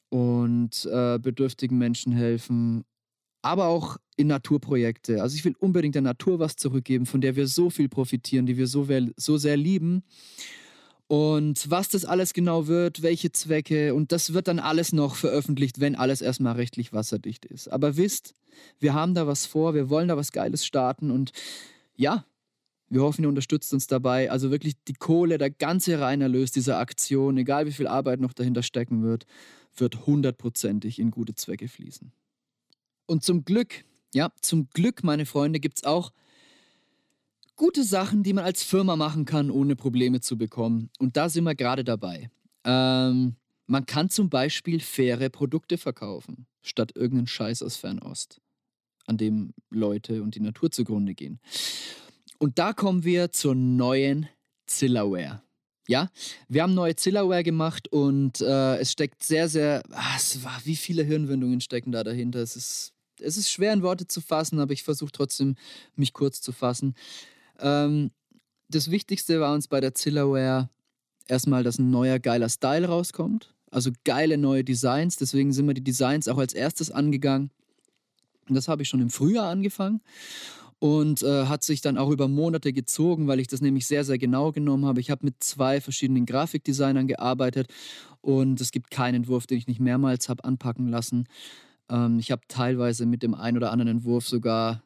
[0.10, 2.84] und äh, bedürftigen Menschen helfen,
[3.42, 5.22] aber auch in Naturprojekte.
[5.22, 8.58] Also ich will unbedingt der Natur was zurückgeben, von der wir so viel profitieren, die
[8.58, 10.04] wir so, so sehr lieben.
[11.08, 15.80] Und was das alles genau wird, welche Zwecke, und das wird dann alles noch veröffentlicht,
[15.80, 17.68] wenn alles erstmal rechtlich wasserdicht ist.
[17.68, 18.36] Aber wisst,
[18.80, 21.32] wir haben da was vor, wir wollen da was Geiles starten und
[21.96, 22.26] ja,
[22.90, 24.32] wir hoffen, ihr unterstützt uns dabei.
[24.32, 28.64] Also wirklich die Kohle, der ganze Reinerlös dieser Aktion, egal wie viel Arbeit noch dahinter
[28.64, 29.26] stecken wird,
[29.76, 32.12] wird hundertprozentig in gute Zwecke fließen.
[33.06, 36.12] Und zum Glück, ja, zum Glück, meine Freunde, gibt es auch
[37.56, 40.90] gute Sachen, die man als Firma machen kann, ohne Probleme zu bekommen.
[40.98, 42.30] Und da sind wir gerade dabei.
[42.64, 43.36] Ähm,
[43.68, 48.42] man kann zum Beispiel faire Produkte verkaufen, statt irgendeinen Scheiß aus Fernost,
[49.06, 51.40] an dem Leute und die Natur zugrunde gehen.
[52.40, 54.28] Und da kommen wir zur neuen
[54.66, 55.44] Zillaware.
[55.88, 56.10] Ja,
[56.48, 59.84] wir haben neue Zillaware gemacht und äh, es steckt sehr, sehr,
[60.16, 62.40] es war, wie viele Hirnwindungen stecken da dahinter.
[62.40, 65.56] Es ist, es ist schwer in Worte zu fassen, aber ich versuche trotzdem,
[65.96, 66.94] mich kurz zu fassen.
[67.60, 68.12] Ähm,
[68.70, 70.70] das Wichtigste war uns bei der Zillaware
[71.28, 73.54] erstmal, dass ein neuer geiler Style rauskommt.
[73.72, 75.18] Also geile neue Designs.
[75.18, 77.52] Deswegen sind wir die Designs auch als erstes angegangen.
[78.48, 80.02] Und das habe ich schon im Frühjahr angefangen
[80.80, 84.18] und äh, hat sich dann auch über Monate gezogen, weil ich das nämlich sehr, sehr
[84.18, 85.02] genau genommen habe.
[85.02, 87.68] Ich habe mit zwei verschiedenen Grafikdesignern gearbeitet
[88.22, 91.28] und es gibt keinen Entwurf, den ich nicht mehrmals habe anpacken lassen.
[91.90, 94.82] Ähm, ich habe teilweise mit dem einen oder anderen Entwurf sogar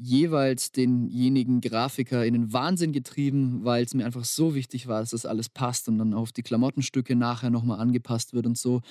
[0.00, 5.10] jeweils denjenigen Grafiker in den Wahnsinn getrieben, weil es mir einfach so wichtig war, dass
[5.10, 8.82] das alles passt und dann auf die Klamottenstücke nachher nochmal angepasst wird und so.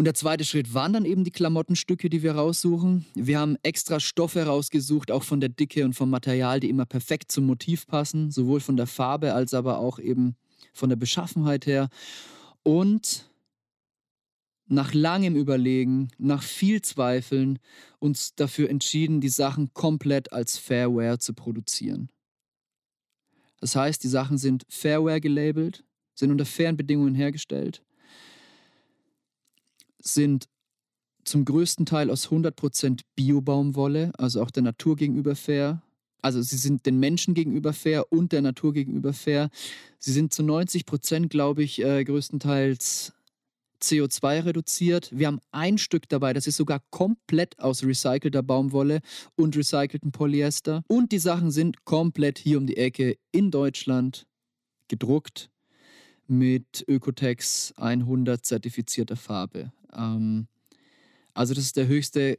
[0.00, 3.04] Und der zweite Schritt waren dann eben die Klamottenstücke, die wir raussuchen.
[3.14, 7.30] Wir haben extra Stoffe rausgesucht, auch von der Dicke und vom Material, die immer perfekt
[7.30, 10.36] zum Motiv passen, sowohl von der Farbe als aber auch eben
[10.72, 11.90] von der Beschaffenheit her.
[12.62, 13.30] Und
[14.68, 17.58] nach langem Überlegen, nach viel Zweifeln,
[17.98, 22.08] uns dafür entschieden, die Sachen komplett als Fairware zu produzieren.
[23.58, 25.84] Das heißt, die Sachen sind Fairware gelabelt,
[26.14, 27.82] sind unter fairen Bedingungen hergestellt
[30.02, 30.48] sind
[31.24, 35.82] zum größten Teil aus 100% Biobaumwolle, also auch der Natur gegenüber fair.
[36.22, 39.48] Also sie sind den Menschen gegenüber fair und der Natur gegenüber fair.
[39.98, 43.12] Sie sind zu 90%, glaube ich, äh, größtenteils
[43.82, 45.08] CO2 reduziert.
[45.12, 49.00] Wir haben ein Stück dabei, das ist sogar komplett aus recycelter Baumwolle
[49.36, 50.82] und recyceltem Polyester.
[50.86, 54.26] Und die Sachen sind komplett hier um die Ecke in Deutschland
[54.88, 55.50] gedruckt
[56.30, 59.72] mit Ökotex 100 zertifizierter Farbe.
[59.92, 60.46] Ähm,
[61.34, 62.38] also das ist der höchste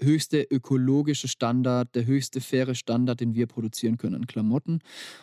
[0.00, 4.80] höchste ökologische Standard, der höchste faire Standard, den wir produzieren können an Klamotten.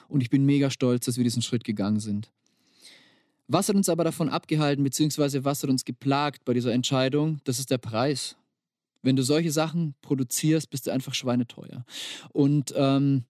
[0.07, 2.31] Und ich bin mega stolz, dass wir diesen Schritt gegangen sind.
[3.47, 7.41] Was hat uns aber davon abgehalten, beziehungsweise was hat uns geplagt bei dieser Entscheidung?
[7.43, 8.37] Das ist der Preis.
[9.01, 11.85] Wenn du solche Sachen produzierst, bist du einfach schweineteuer.
[12.31, 13.25] Und ähm,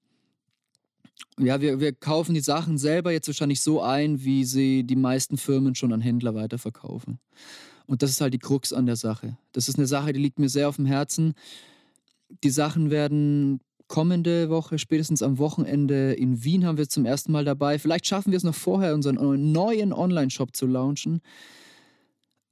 [1.39, 5.37] ja, wir, wir kaufen die Sachen selber jetzt wahrscheinlich so ein, wie sie die meisten
[5.37, 7.19] Firmen schon an Händler weiterverkaufen.
[7.87, 9.37] Und das ist halt die Krux an der Sache.
[9.51, 11.33] Das ist eine Sache, die liegt mir sehr auf dem Herzen.
[12.43, 17.43] Die Sachen werden kommende Woche, spätestens am Wochenende in Wien haben wir zum ersten Mal
[17.43, 17.77] dabei.
[17.77, 21.21] Vielleicht schaffen wir es noch vorher, unseren neuen Online-Shop zu launchen.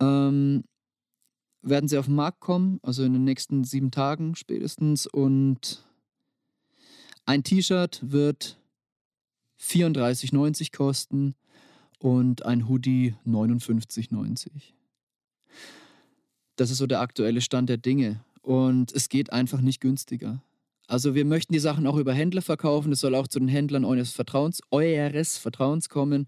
[0.02, 0.66] Ähm,
[1.62, 5.08] werden sie auf den Markt kommen, also in den nächsten sieben Tagen spätestens.
[5.08, 5.86] Und
[7.26, 8.59] ein T-Shirt wird
[9.62, 11.36] 34,90 kosten
[12.00, 14.50] und ein Hoodie 59,90.
[16.56, 18.24] Das ist so der aktuelle Stand der Dinge.
[18.42, 20.42] Und es geht einfach nicht günstiger.
[20.88, 22.92] Also wir möchten die Sachen auch über Händler verkaufen.
[22.92, 26.26] Es soll auch zu den Händlern eures Vertrauens, eures Vertrauens kommen.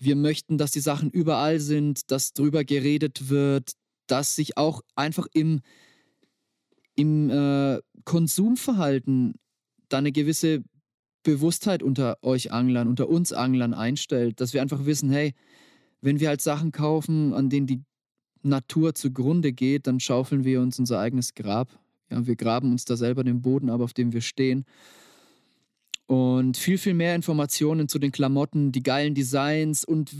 [0.00, 3.72] Wir möchten, dass die Sachen überall sind, dass drüber geredet wird,
[4.08, 5.60] dass sich auch einfach im,
[6.96, 9.34] im äh, Konsumverhalten
[9.88, 10.64] da eine gewisse
[11.22, 15.34] Bewusstheit unter euch Anglern, unter uns Anglern einstellt, dass wir einfach wissen, hey,
[16.00, 17.82] wenn wir halt Sachen kaufen, an denen die
[18.42, 21.78] Natur zugrunde geht, dann schaufeln wir uns unser eigenes Grab.
[22.10, 24.64] Ja, wir graben uns da selber den Boden ab, auf dem wir stehen.
[26.06, 30.12] Und viel, viel mehr Informationen zu den Klamotten, die geilen Designs und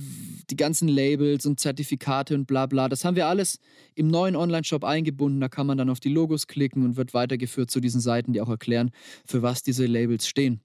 [0.49, 2.89] die ganzen Labels und Zertifikate und bla bla.
[2.89, 3.59] Das haben wir alles
[3.95, 5.41] im neuen Online-Shop eingebunden.
[5.41, 8.41] Da kann man dann auf die Logos klicken und wird weitergeführt zu diesen Seiten, die
[8.41, 8.91] auch erklären,
[9.27, 10.63] für was diese Labels stehen.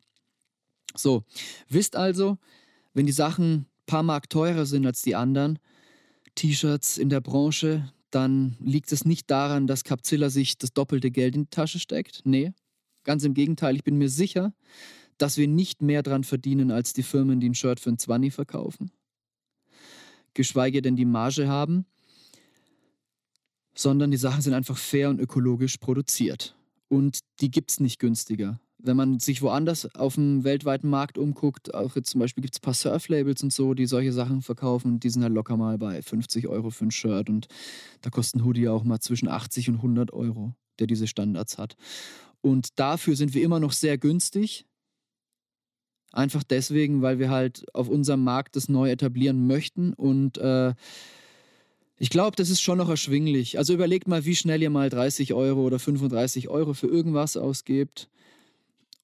[0.97, 1.23] So,
[1.69, 2.37] wisst also,
[2.93, 5.59] wenn die Sachen ein paar Mark teurer sind als die anderen,
[6.35, 11.35] T-Shirts in der Branche, dann liegt es nicht daran, dass Capzilla sich das doppelte Geld
[11.35, 12.21] in die Tasche steckt.
[12.25, 12.53] Nee,
[13.03, 13.75] ganz im Gegenteil.
[13.75, 14.53] Ich bin mir sicher,
[15.17, 18.33] dass wir nicht mehr dran verdienen als die Firmen, die ein Shirt für ein 20
[18.33, 18.91] verkaufen.
[20.33, 21.85] Geschweige denn die Marge haben,
[23.73, 26.55] sondern die Sachen sind einfach fair und ökologisch produziert.
[26.87, 31.73] Und die gibt es nicht günstiger wenn man sich woanders auf dem weltweiten Markt umguckt,
[31.73, 34.99] auch jetzt zum Beispiel gibt es ein paar Surf-Labels und so, die solche Sachen verkaufen,
[34.99, 37.47] die sind halt locker mal bei 50 Euro für ein Shirt und
[38.01, 41.75] da kostet ein Hoodie auch mal zwischen 80 und 100 Euro, der diese Standards hat.
[42.41, 44.65] Und dafür sind wir immer noch sehr günstig.
[46.11, 50.73] Einfach deswegen, weil wir halt auf unserem Markt das neu etablieren möchten und äh,
[51.99, 53.57] ich glaube, das ist schon noch erschwinglich.
[53.57, 58.07] Also überlegt mal, wie schnell ihr mal 30 Euro oder 35 Euro für irgendwas ausgebt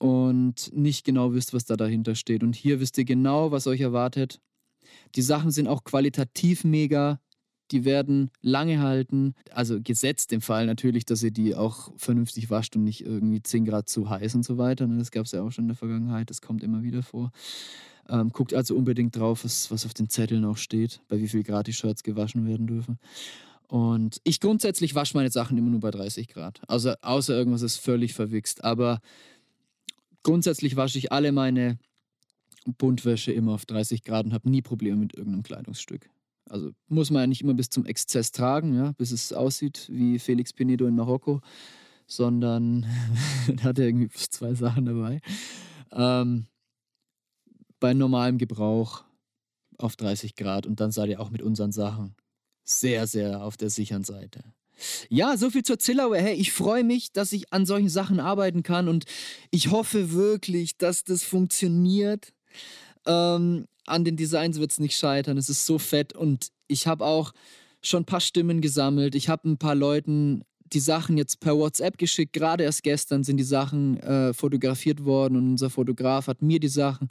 [0.03, 2.43] und nicht genau wisst, was da dahinter steht.
[2.43, 4.41] Und hier wisst ihr genau, was euch erwartet.
[5.15, 7.21] Die Sachen sind auch qualitativ mega.
[7.71, 9.33] Die werden lange halten.
[9.51, 13.63] Also gesetzt im Fall natürlich, dass ihr die auch vernünftig wascht und nicht irgendwie 10
[13.63, 14.87] Grad zu heiß und so weiter.
[14.87, 16.29] Ne, das gab es ja auch schon in der Vergangenheit.
[16.29, 17.31] Das kommt immer wieder vor.
[18.09, 21.43] Ähm, guckt also unbedingt drauf, was, was auf den Zetteln auch steht, bei wie viel
[21.43, 22.99] Grad die Shirts gewaschen werden dürfen.
[23.69, 26.61] Und ich grundsätzlich wasche meine Sachen immer nur bei 30 Grad.
[26.67, 28.65] Also außer irgendwas ist völlig verwichst.
[28.65, 28.99] Aber
[30.23, 31.77] Grundsätzlich wasche ich alle meine
[32.77, 36.09] Buntwäsche immer auf 30 Grad und habe nie Probleme mit irgendeinem Kleidungsstück.
[36.49, 40.19] Also muss man ja nicht immer bis zum Exzess tragen, ja, bis es aussieht wie
[40.19, 41.41] Felix Pinedo in Marokko,
[42.07, 42.85] sondern
[43.47, 45.21] da hat er irgendwie zwei Sachen dabei.
[45.91, 46.47] Ähm,
[47.79, 49.03] bei normalem Gebrauch
[49.77, 52.15] auf 30 Grad und dann seid ihr auch mit unseren Sachen
[52.63, 54.43] sehr, sehr auf der sicheren Seite.
[55.09, 56.17] Ja, so viel zur Zillauer.
[56.17, 59.05] Hey, ich freue mich, dass ich an solchen Sachen arbeiten kann und
[59.51, 62.33] ich hoffe wirklich, dass das funktioniert.
[63.05, 65.37] Ähm, an den Designs wird es nicht scheitern.
[65.37, 67.33] Es ist so fett und ich habe auch
[67.81, 69.15] schon ein paar Stimmen gesammelt.
[69.15, 70.43] Ich habe ein paar Leuten
[70.73, 72.33] die Sachen jetzt per WhatsApp geschickt.
[72.33, 76.67] Gerade erst gestern sind die Sachen äh, fotografiert worden und unser Fotograf hat mir die
[76.67, 77.09] Sachen,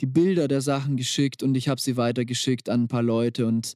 [0.00, 3.74] die Bilder der Sachen geschickt und ich habe sie weitergeschickt an ein paar Leute und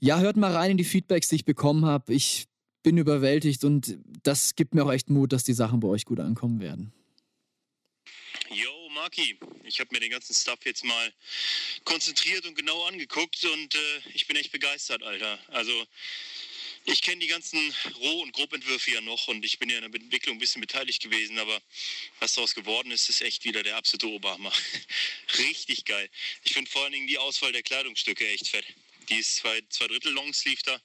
[0.00, 2.14] ja, hört mal rein in die Feedbacks, die ich bekommen habe.
[2.14, 2.46] Ich
[2.82, 6.20] bin überwältigt und das gibt mir auch echt Mut, dass die Sachen bei euch gut
[6.20, 6.92] ankommen werden.
[8.50, 11.12] Yo, Marki, ich habe mir den ganzen Stuff jetzt mal
[11.84, 15.38] konzentriert und genau angeguckt und äh, ich bin echt begeistert, Alter.
[15.48, 15.86] Also
[16.84, 17.58] ich kenne die ganzen
[18.00, 21.02] Roh- und Grobentwürfe ja noch und ich bin ja in der Entwicklung ein bisschen beteiligt
[21.02, 21.60] gewesen, aber
[22.20, 24.50] was daraus geworden ist, ist echt wieder der absolute Obama.
[25.38, 26.08] Richtig geil.
[26.44, 28.64] Ich finde vor allen Dingen die Auswahl der Kleidungsstücke echt fett.
[29.08, 30.80] Die ist zwei, zwei Drittel Longsleeve da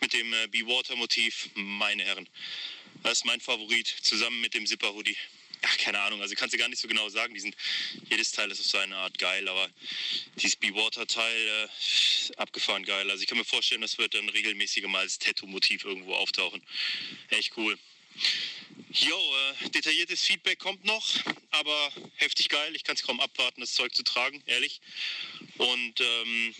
[0.00, 1.50] mit dem äh, Be Water Motiv.
[1.54, 2.28] Meine Herren.
[3.02, 5.16] Das ist mein Favorit, zusammen mit dem Zipper Hoodie.
[5.62, 7.34] ach, keine Ahnung, also kannst du gar nicht so genau sagen.
[7.34, 7.56] Die sind,
[8.08, 9.68] jedes Teil ist auf seine Art geil, aber
[10.36, 13.10] dieses Be-Water-Teil äh, abgefahren geil.
[13.10, 16.62] Also ich kann mir vorstellen, das wird dann regelmäßiger mal als Tattoo-Motiv irgendwo auftauchen.
[17.28, 17.78] Echt cool.
[18.92, 21.06] Jo, äh, detailliertes Feedback kommt noch,
[21.50, 22.74] aber heftig geil.
[22.74, 24.80] Ich kann es kaum abwarten, das Zeug zu tragen, ehrlich.
[25.58, 26.54] Und ähm,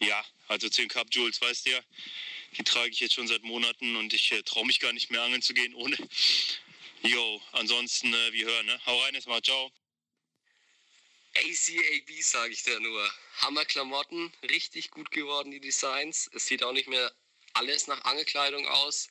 [0.00, 1.80] ja, also 10 Cup Jules, weißt du ja,
[2.56, 5.22] die trage ich jetzt schon seit Monaten und ich äh, traue mich gar nicht mehr
[5.22, 5.96] angeln zu gehen ohne.
[7.02, 8.80] Jo, ansonsten, äh, wir hören, ne?
[8.86, 9.72] Hau rein erstmal, ciao.
[11.36, 13.12] ACAB sage ich da nur.
[13.42, 16.30] Hammerklamotten, richtig gut geworden, die Designs.
[16.32, 17.12] Es sieht auch nicht mehr
[17.52, 19.08] alles nach Angelkleidung aus.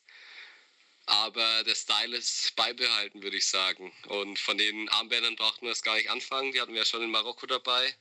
[1.06, 3.94] Aber der Style ist beibehalten, würde ich sagen.
[4.08, 6.52] Und von den Armbändern brauchten wir es gar nicht anfangen.
[6.52, 7.96] Die hatten wir ja schon in Marokko dabei.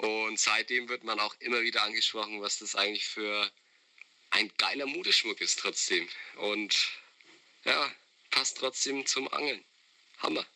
[0.00, 3.52] Und seitdem wird man auch immer wieder angesprochen, was das eigentlich für
[4.30, 6.08] ein geiler Modeschmuck ist trotzdem.
[6.36, 6.88] Und
[7.64, 7.94] ja,
[8.30, 9.62] passt trotzdem zum Angeln.
[10.18, 10.46] Hammer.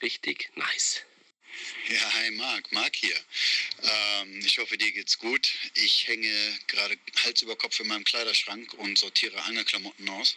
[0.00, 1.05] Richtig nice.
[1.88, 3.16] Ja, hi Marc, Marc hier.
[3.82, 5.48] Ähm, ich hoffe, dir geht's gut.
[5.74, 10.36] Ich hänge gerade Hals über Kopf in meinem Kleiderschrank und sortiere Angelklamotten aus,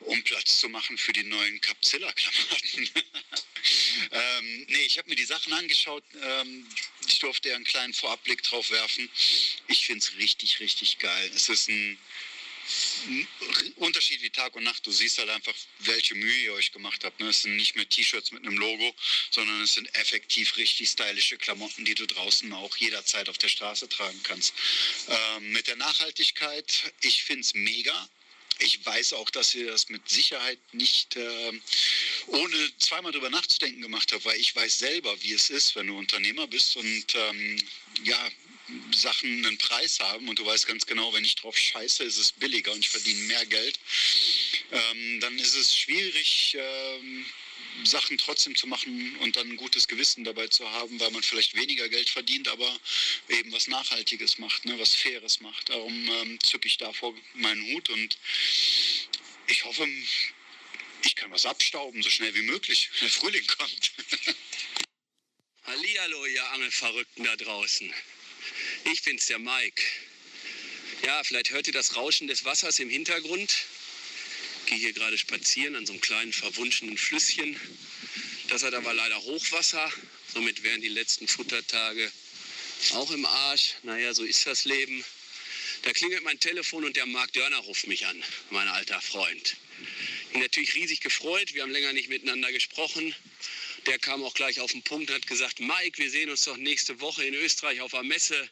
[0.00, 2.90] um Platz zu machen für die neuen Capzilla-Klamotten.
[4.12, 6.04] ähm, nee, ich habe mir die Sachen angeschaut.
[6.22, 6.66] Ähm,
[7.08, 9.10] ich durfte ja einen kleinen Vorabblick drauf werfen.
[9.66, 11.30] Ich finde es richtig, richtig geil.
[11.34, 11.98] Es ist ein
[13.76, 14.86] Unterschied wie Tag und Nacht.
[14.86, 17.20] Du siehst halt einfach, welche Mühe ihr euch gemacht habt.
[17.20, 17.28] Ne?
[17.28, 18.94] Es sind nicht mehr T-Shirts mit einem Logo,
[19.30, 23.88] sondern es sind effektiv richtig stylische Klamotten, die du draußen auch jederzeit auf der Straße
[23.88, 24.54] tragen kannst.
[25.08, 28.08] Ähm, mit der Nachhaltigkeit, ich finde es mega.
[28.60, 31.52] Ich weiß auch, dass ihr das mit Sicherheit nicht äh,
[32.26, 35.96] ohne zweimal drüber nachzudenken gemacht habt, weil ich weiß selber, wie es ist, wenn du
[35.96, 37.62] Unternehmer bist und ähm,
[38.02, 38.30] ja,
[38.94, 42.32] Sachen einen Preis haben und du weißt ganz genau, wenn ich drauf scheiße, ist es
[42.32, 43.78] billiger und ich verdiene mehr Geld,
[44.72, 47.26] ähm, dann ist es schwierig, ähm,
[47.84, 51.54] Sachen trotzdem zu machen und dann ein gutes Gewissen dabei zu haben, weil man vielleicht
[51.54, 52.78] weniger Geld verdient, aber
[53.28, 55.68] eben was Nachhaltiges macht, ne, was Faires macht.
[55.68, 58.18] Darum ähm, zücke ich davor meinen Hut und
[59.46, 59.86] ich hoffe,
[61.04, 63.92] ich kann was abstauben, so schnell wie möglich, wenn der Frühling kommt.
[65.64, 67.92] Hallihallo, ihr Angelverrückten da draußen.
[68.90, 69.82] Ich bin's, der Mike.
[71.04, 73.54] Ja, vielleicht hört ihr das Rauschen des Wassers im Hintergrund.
[74.64, 77.60] Ich gehe hier gerade spazieren an so einem kleinen verwunschenen Flüsschen.
[78.48, 79.92] Das hat aber leider Hochwasser.
[80.32, 82.10] Somit wären die letzten Futtertage
[82.94, 83.74] auch im Arsch.
[83.82, 85.04] Naja, so ist das Leben.
[85.82, 89.56] Da klingelt mein Telefon und der Marc Dörner ruft mich an, mein alter Freund.
[90.26, 91.52] Ich bin natürlich riesig gefreut.
[91.52, 93.14] Wir haben länger nicht miteinander gesprochen.
[93.88, 96.58] Der kam auch gleich auf den Punkt und hat gesagt, Mike, wir sehen uns doch
[96.58, 98.50] nächste Woche in Österreich auf der Messe.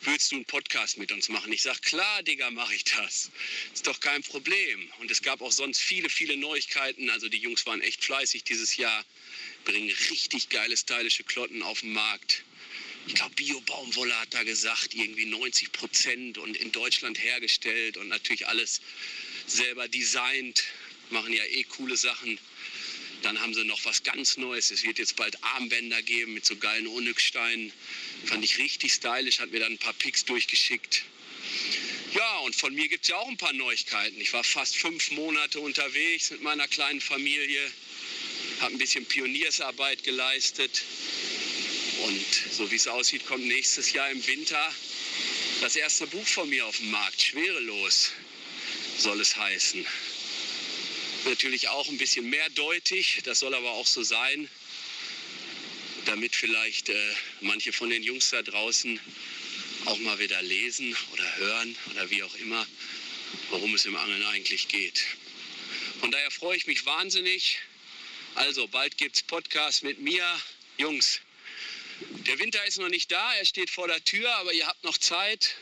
[0.00, 1.52] Würdest du einen Podcast mit uns machen?
[1.52, 3.30] Ich sage, klar, Digga, mache ich das.
[3.72, 4.90] Ist doch kein Problem.
[4.98, 7.10] Und es gab auch sonst viele, viele Neuigkeiten.
[7.10, 9.04] Also die Jungs waren echt fleißig dieses Jahr,
[9.64, 12.42] bringen richtig geile, stylische Klotten auf den Markt.
[13.06, 18.48] Ich glaube, Bio-Baumwolle hat da gesagt, irgendwie 90 Prozent und in Deutschland hergestellt und natürlich
[18.48, 18.80] alles
[19.46, 20.64] selber designt.
[21.10, 22.36] Machen ja eh coole Sachen.
[23.22, 24.70] Dann haben sie noch was ganz Neues.
[24.70, 27.72] Es wird jetzt bald Armbänder geben mit so geilen Onyxsteinen.
[28.24, 31.04] Fand ich richtig stylisch, hat mir dann ein paar Pics durchgeschickt.
[32.14, 34.20] Ja, und von mir gibt es ja auch ein paar Neuigkeiten.
[34.20, 37.60] Ich war fast fünf Monate unterwegs mit meiner kleinen Familie,
[38.60, 40.82] habe ein bisschen Pioniersarbeit geleistet.
[42.04, 44.74] Und so wie es aussieht, kommt nächstes Jahr im Winter
[45.60, 47.20] das erste Buch von mir auf den Markt.
[47.20, 48.12] Schwerelos
[48.98, 49.86] soll es heißen
[51.26, 54.48] natürlich auch ein bisschen mehrdeutig, das soll aber auch so sein,
[56.06, 59.00] damit vielleicht äh, manche von den Jungs da draußen
[59.86, 62.66] auch mal wieder lesen oder hören oder wie auch immer,
[63.50, 65.04] worum es im Angeln eigentlich geht.
[66.00, 67.58] Von daher freue ich mich wahnsinnig.
[68.34, 70.24] Also, bald gibt es Podcast mit mir.
[70.78, 71.20] Jungs,
[72.26, 74.98] der Winter ist noch nicht da, er steht vor der Tür, aber ihr habt noch
[74.98, 75.56] Zeit.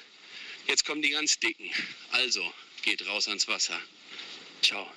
[0.66, 1.70] Jetzt kommen die ganz dicken.
[2.11, 3.81] Also, geht raus ans Wasser.
[4.62, 4.90] Ciao.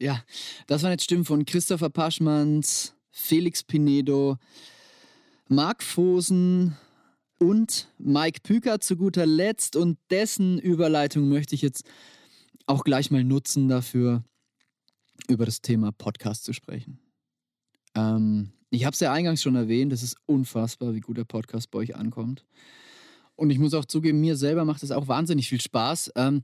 [0.00, 0.22] Ja,
[0.66, 4.38] das waren jetzt Stimmen von Christopher Paschmanns, Felix Pinedo,
[5.48, 6.76] Marc Fosen
[7.38, 9.74] und Mike Püker zu guter Letzt.
[9.74, 11.84] Und dessen Überleitung möchte ich jetzt
[12.66, 14.22] auch gleich mal nutzen dafür,
[15.28, 17.00] über das Thema Podcast zu sprechen.
[17.96, 21.70] Ähm, ich habe es ja eingangs schon erwähnt, es ist unfassbar, wie gut der Podcast
[21.70, 22.44] bei euch ankommt.
[23.34, 26.12] Und ich muss auch zugeben, mir selber macht es auch wahnsinnig viel Spaß.
[26.16, 26.42] Ähm,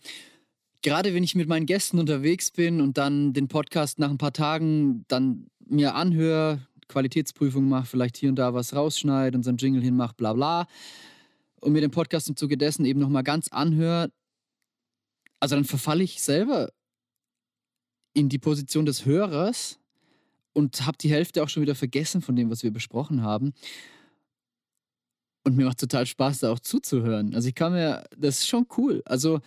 [0.85, 4.35] gerade wenn ich mit meinen Gästen unterwegs bin und dann den Podcast nach ein paar
[4.35, 9.57] Tagen dann mir anhöre, Qualitätsprüfung mache, vielleicht hier und da was rausschneide und so ein
[9.57, 10.67] Jingle hinmache, bla bla,
[11.61, 14.13] und mir den Podcast im Zuge dessen eben nochmal ganz anhöre,
[15.41, 16.71] also dann verfalle ich selber
[18.13, 19.81] in die Position des Hörers
[20.53, 23.55] und habe die Hälfte auch schon wieder vergessen von dem, was wir besprochen haben.
[25.45, 27.35] Und mir macht total Spaß, da auch zuzuhören.
[27.35, 29.03] Also ich kann mir, das ist schon cool.
[29.07, 29.41] Also,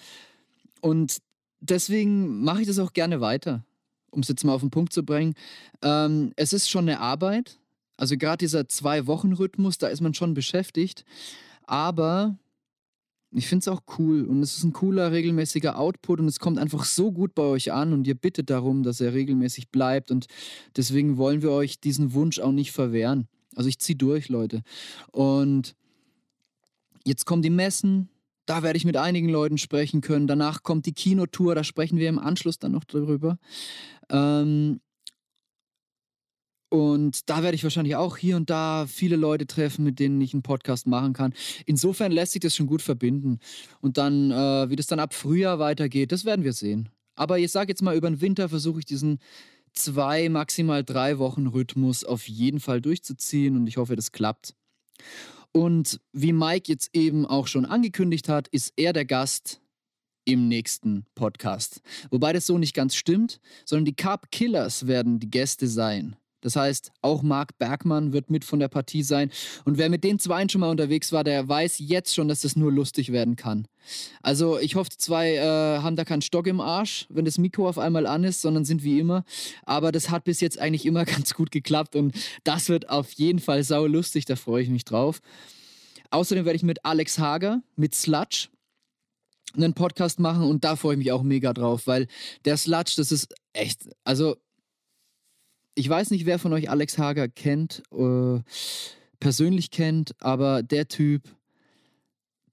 [0.81, 1.17] und
[1.59, 3.63] deswegen mache ich das auch gerne weiter,
[4.11, 5.33] um es jetzt mal auf den Punkt zu bringen.
[5.81, 7.59] Ähm, es ist schon eine Arbeit.
[7.97, 11.03] Also gerade dieser Zwei-Wochen-Rhythmus, da ist man schon beschäftigt.
[11.63, 12.37] Aber
[13.31, 16.59] ich finde es auch cool und es ist ein cooler, regelmäßiger Output und es kommt
[16.59, 20.27] einfach so gut bei euch an und ihr bittet darum, dass er regelmäßig bleibt und
[20.75, 23.27] deswegen wollen wir euch diesen Wunsch auch nicht verwehren.
[23.55, 24.61] Also ich ziehe durch, Leute.
[25.11, 25.75] Und
[27.03, 28.09] jetzt kommen die Messen,
[28.47, 30.25] da werde ich mit einigen Leuten sprechen können.
[30.25, 33.37] Danach kommt die Kinotour, da sprechen wir im Anschluss dann noch darüber.
[34.09, 34.79] Ähm,
[36.69, 40.33] und da werde ich wahrscheinlich auch hier und da viele Leute treffen, mit denen ich
[40.33, 41.33] einen Podcast machen kann.
[41.65, 43.39] Insofern lässt sich das schon gut verbinden.
[43.79, 46.89] Und dann, äh, wie das dann ab Frühjahr weitergeht, das werden wir sehen.
[47.15, 49.19] Aber ich sage jetzt mal, über den Winter versuche ich diesen
[49.73, 54.53] zwei, maximal drei Wochen Rhythmus auf jeden Fall durchzuziehen und ich hoffe, das klappt.
[55.57, 59.59] Und wie Mike jetzt eben auch schon angekündigt hat, ist er der Gast
[60.23, 61.81] im nächsten Podcast.
[62.11, 66.15] Wobei das so nicht ganz stimmt, sondern die Carb Killers werden die Gäste sein.
[66.41, 69.31] Das heißt, auch Marc Bergmann wird mit von der Partie sein.
[69.65, 72.55] Und wer mit den Zweien schon mal unterwegs war, der weiß jetzt schon, dass das
[72.55, 73.67] nur lustig werden kann.
[74.21, 77.67] Also ich hoffe, die zwei äh, haben da keinen Stock im Arsch, wenn das Mikro
[77.67, 79.23] auf einmal an ist, sondern sind wie immer.
[79.65, 83.39] Aber das hat bis jetzt eigentlich immer ganz gut geklappt und das wird auf jeden
[83.39, 85.21] Fall sau lustig, da freue ich mich drauf.
[86.09, 88.47] Außerdem werde ich mit Alex Hager, mit Sludge,
[89.55, 92.07] einen Podcast machen und da freue ich mich auch mega drauf, weil
[92.45, 94.37] der Sludge, das ist echt, also
[95.77, 98.39] ich weiß nicht, wer von euch Alex Hager kennt, äh,
[99.19, 101.21] persönlich kennt, aber der Typ,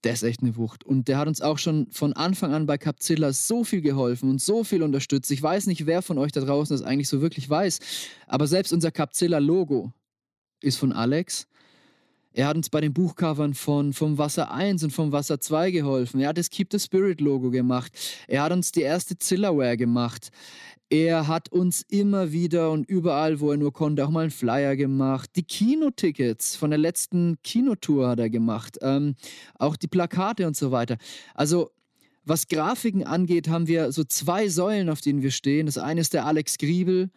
[0.03, 0.83] der ist echt eine Wucht.
[0.83, 4.41] Und der hat uns auch schon von Anfang an bei Capzilla so viel geholfen und
[4.41, 5.31] so viel unterstützt.
[5.31, 7.79] Ich weiß nicht, wer von euch da draußen das eigentlich so wirklich weiß,
[8.27, 9.91] aber selbst unser Capzilla-Logo
[10.61, 11.47] ist von Alex.
[12.31, 16.19] Er hat uns bei den Buchcovern von vom Wasser 1 und vom Wasser 2 geholfen.
[16.19, 17.93] Er hat das Keep the Spirit Logo gemacht.
[18.27, 20.31] Er hat uns die erste Zillaware gemacht.
[20.89, 24.75] Er hat uns immer wieder und überall, wo er nur konnte, auch mal einen Flyer
[24.75, 25.31] gemacht.
[25.35, 28.77] Die Kinotickets von der letzten Kinotour hat er gemacht.
[28.81, 29.15] Ähm,
[29.57, 30.97] auch die Plakate und so weiter.
[31.33, 31.71] Also,
[32.23, 35.65] was Grafiken angeht, haben wir so zwei Säulen, auf denen wir stehen.
[35.65, 37.09] Das eine ist der Alex Griebel,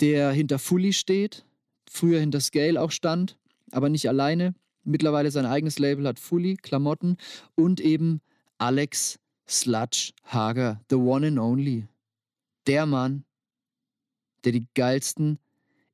[0.00, 1.44] der hinter Fully steht,
[1.90, 3.38] früher hinter Scale auch stand,
[3.72, 4.54] aber nicht alleine.
[4.84, 7.16] Mittlerweile sein eigenes Label hat Fully, Klamotten
[7.54, 8.20] und eben
[8.58, 11.86] Alex Sludge Hager, the one and only
[12.68, 13.24] der Mann,
[14.44, 15.38] der die geilsten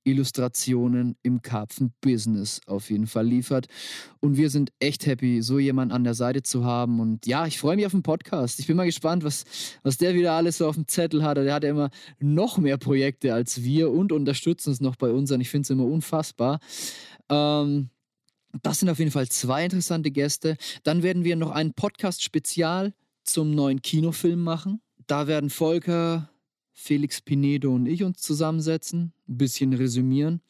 [0.04, 3.66] Illustrationen im Karpfen-Business auf jeden Fall liefert.
[4.20, 7.00] Und wir sind echt happy, so jemanden an der Seite zu haben.
[7.00, 8.60] Und ja, ich freue mich auf den Podcast.
[8.60, 9.44] Ich bin mal gespannt, was,
[9.82, 11.38] was der wieder alles so auf dem Zettel hat.
[11.38, 15.32] Der hat ja immer noch mehr Projekte als wir und unterstützt uns noch bei uns.
[15.32, 16.60] Und ich finde es immer unfassbar.
[17.30, 17.88] Ähm,
[18.62, 20.56] das sind auf jeden Fall zwei interessante Gäste.
[20.84, 22.92] Dann werden wir noch einen Podcast-Spezial
[23.24, 24.80] zum neuen Kinofilm machen.
[25.06, 26.30] Da werden Volker,
[26.74, 30.42] Felix Pinedo und ich uns zusammensetzen, ein bisschen resümieren.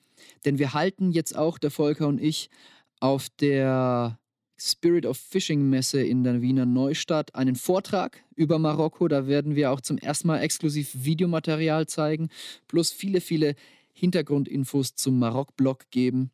[0.45, 2.51] Denn wir halten jetzt auch, der Volker und ich,
[2.99, 4.18] auf der
[4.57, 9.09] Spirit of Fishing Messe in der Wiener Neustadt einen Vortrag über Marokko.
[9.09, 12.31] Da werden wir auch zum ersten Mal exklusiv Videomaterial zeigen,
[12.68, 13.55] plus viele, viele
[13.93, 16.31] Hintergrundinfos zum Marok-Blog geben.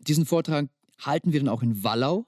[0.00, 2.26] Diesen Vortrag halten wir dann auch in Wallau,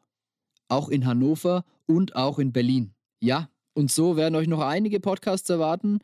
[0.68, 2.92] auch in Hannover und auch in Berlin.
[3.20, 5.98] Ja, und so werden euch noch einige Podcasts erwarten.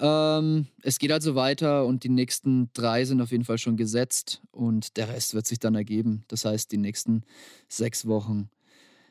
[0.00, 4.40] Ähm, es geht also weiter und die nächsten drei sind auf jeden Fall schon gesetzt
[4.52, 6.24] und der Rest wird sich dann ergeben.
[6.28, 7.24] Das heißt, die nächsten
[7.68, 8.48] sechs Wochen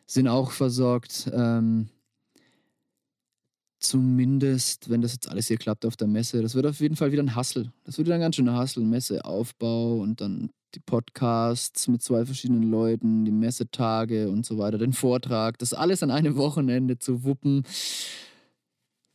[0.06, 1.30] sind auch versorgt.
[1.34, 1.90] Ähm,
[3.80, 7.12] zumindest, wenn das jetzt alles hier klappt auf der Messe, das wird auf jeden Fall
[7.12, 7.74] wieder ein Hassel.
[7.84, 8.84] Das wird wieder ein ganz schöner Hassel.
[8.84, 14.94] Messeaufbau und dann die Podcasts mit zwei verschiedenen Leuten, die Messetage und so weiter, den
[14.94, 17.64] Vortrag, das alles an einem Wochenende zu wuppen,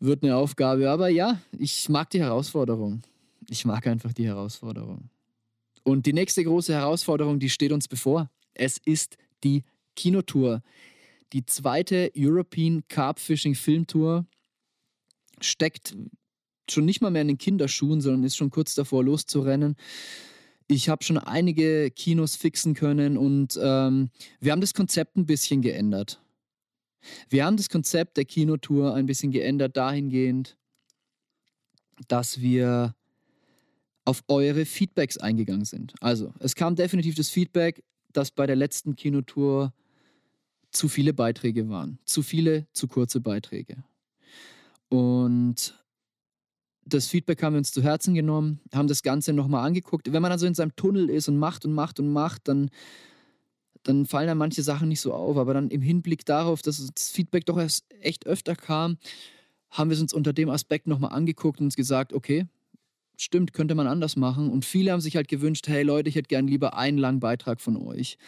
[0.01, 0.91] wird eine Aufgabe.
[0.91, 3.03] Aber ja, ich mag die Herausforderung.
[3.49, 5.11] Ich mag einfach die Herausforderung.
[5.85, 8.31] Und die nächste große Herausforderung, die steht uns bevor.
[8.55, 9.65] Es ist die
[9.97, 10.63] Kinotour.
[11.33, 14.27] Die zweite European Carp Fishing Filmtour
[15.41, 15.97] steckt
[16.71, 19.77] schon nicht mal mehr in den Kinderschuhen, sondern ist schon kurz davor loszurennen.
[20.69, 24.11] Ich habe schon einige Kinos fixen können und ähm,
[24.41, 26.21] wir haben das Konzept ein bisschen geändert.
[27.29, 30.57] Wir haben das Konzept der Kinotour ein bisschen geändert dahingehend,
[32.09, 32.95] dass wir
[34.05, 35.95] auf eure Feedbacks eingegangen sind.
[36.01, 39.73] Also, es kam definitiv das Feedback, dass bei der letzten Kinotour
[40.71, 41.99] zu viele Beiträge waren.
[42.05, 43.85] Zu viele, zu kurze Beiträge.
[44.89, 45.82] Und
[46.85, 50.13] das Feedback haben wir uns zu Herzen genommen, haben das Ganze nochmal angeguckt.
[50.13, 52.71] Wenn man also in seinem Tunnel ist und macht und macht und macht, dann,
[53.83, 55.37] dann fallen dann manche Sachen nicht so auf.
[55.37, 58.99] Aber dann im Hinblick darauf, dass das Feedback doch erst echt öfter kam,
[59.71, 62.47] haben wir es uns unter dem Aspekt nochmal angeguckt und uns gesagt, okay,
[63.17, 64.51] stimmt, könnte man anders machen.
[64.51, 67.61] Und viele haben sich halt gewünscht, hey Leute, ich hätte gern lieber einen langen Beitrag
[67.61, 68.19] von euch.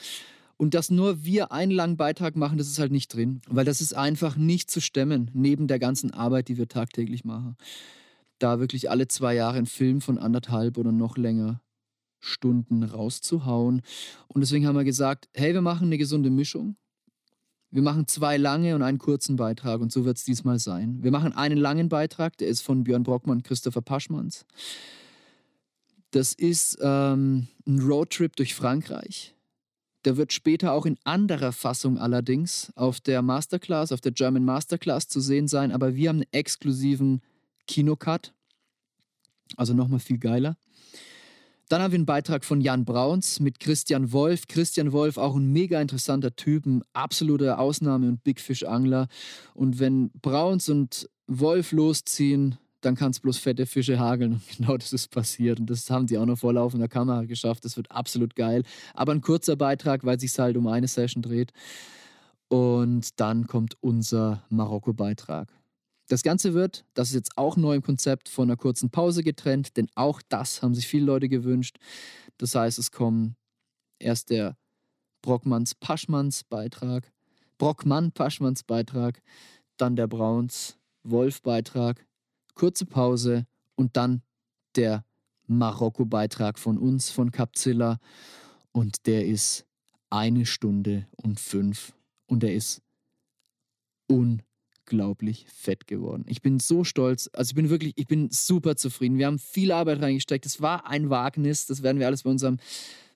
[0.56, 3.80] Und dass nur wir einen langen Beitrag machen, das ist halt nicht drin, weil das
[3.80, 7.56] ist einfach nicht zu stemmen, neben der ganzen Arbeit, die wir tagtäglich machen.
[8.38, 11.60] Da wirklich alle zwei Jahre einen Film von anderthalb oder noch länger
[12.20, 13.82] Stunden rauszuhauen.
[14.28, 16.76] Und deswegen haben wir gesagt, hey, wir machen eine gesunde Mischung.
[17.70, 21.02] Wir machen zwei lange und einen kurzen Beitrag und so wird es diesmal sein.
[21.02, 24.46] Wir machen einen langen Beitrag, der ist von Björn Brockmann Christopher Paschmanns.
[26.12, 29.34] Das ist ähm, ein Roadtrip durch Frankreich.
[30.04, 35.08] Der wird später auch in anderer Fassung allerdings auf der Masterclass, auf der German Masterclass
[35.08, 37.22] zu sehen sein, aber wir haben einen exklusiven
[37.66, 38.32] Kinocut.
[39.56, 40.56] Also nochmal viel geiler.
[41.68, 44.46] Dann haben wir einen Beitrag von Jan Brauns mit Christian Wolf.
[44.48, 49.08] Christian Wolf, auch ein mega interessanter Typ, ein absoluter Ausnahme- und Big Fish-Angler.
[49.54, 54.34] Und wenn Brauns und Wolf losziehen, dann kann es bloß fette Fische hageln.
[54.34, 55.58] Und genau das ist passiert.
[55.58, 57.64] Und das haben die auch noch vor laufender Kamera geschafft.
[57.64, 58.62] Das wird absolut geil.
[58.92, 61.52] Aber ein kurzer Beitrag, weil sich halt um eine Session dreht.
[62.48, 65.48] Und dann kommt unser Marokko-Beitrag.
[66.08, 69.76] Das Ganze wird, das ist jetzt auch neu im Konzept, von einer kurzen Pause getrennt,
[69.76, 71.78] denn auch das haben sich viele Leute gewünscht.
[72.36, 73.36] Das heißt, es kommen
[73.98, 74.56] erst der
[75.22, 77.10] Brockmanns Paschmanns Beitrag,
[77.56, 79.22] Brockmann Paschmanns Beitrag,
[79.78, 82.06] dann der Brauns Wolf Beitrag,
[82.54, 84.22] kurze Pause und dann
[84.76, 85.04] der
[85.46, 87.98] Marokko Beitrag von uns, von Capzilla.
[88.72, 89.66] Und der ist
[90.10, 91.94] eine Stunde und fünf
[92.26, 92.82] und der ist
[94.06, 94.53] unglaublich
[94.84, 96.24] unglaublich fett geworden.
[96.28, 97.30] Ich bin so stolz.
[97.32, 99.18] Also ich bin wirklich, ich bin super zufrieden.
[99.18, 100.46] Wir haben viel Arbeit reingesteckt.
[100.46, 101.66] Es war ein Wagnis.
[101.66, 102.58] Das werden wir alles bei unserem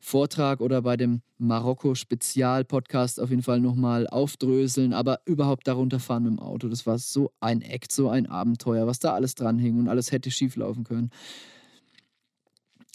[0.00, 4.92] Vortrag oder bei dem Marokko-Spezial-Podcast auf jeden Fall nochmal aufdröseln.
[4.92, 8.86] Aber überhaupt darunter fahren mit dem Auto, das war so ein Act, so ein Abenteuer,
[8.86, 11.10] was da alles dran hing und alles hätte schieflaufen können.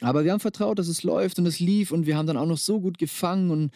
[0.02, 2.48] Aber wir haben vertraut, dass es läuft und es lief und wir haben dann auch
[2.48, 3.72] noch so gut gefangen und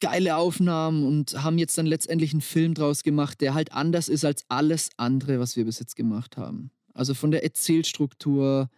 [0.00, 4.24] geile Aufnahmen und haben jetzt dann letztendlich einen Film draus gemacht, der halt anders ist
[4.24, 6.70] als alles andere, was wir bis jetzt gemacht haben.
[6.92, 8.68] Also von der Erzählstruktur,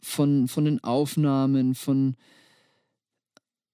[0.00, 2.16] von, von den Aufnahmen, von.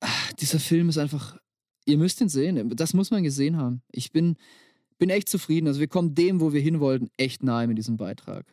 [0.00, 1.36] Ach, dieser Film ist einfach.
[1.84, 2.76] Ihr müsst ihn sehen.
[2.76, 3.82] Das muss man gesehen haben.
[3.90, 4.36] Ich bin,
[4.98, 5.66] bin echt zufrieden.
[5.68, 8.44] Also wir kommen dem, wo wir hin wollten, echt nahe mit diesem Beitrag.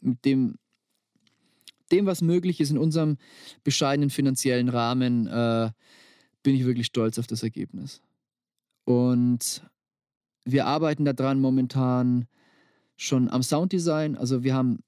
[0.00, 0.56] Mit dem,
[1.92, 3.18] dem was möglich ist in unserem
[3.64, 5.26] bescheidenen finanziellen Rahmen.
[5.26, 5.70] Äh,
[6.42, 8.00] bin ich wirklich stolz auf das Ergebnis.
[8.84, 9.62] Und
[10.44, 12.26] wir arbeiten daran momentan
[12.96, 14.16] schon am Sounddesign.
[14.16, 14.80] Also wir haben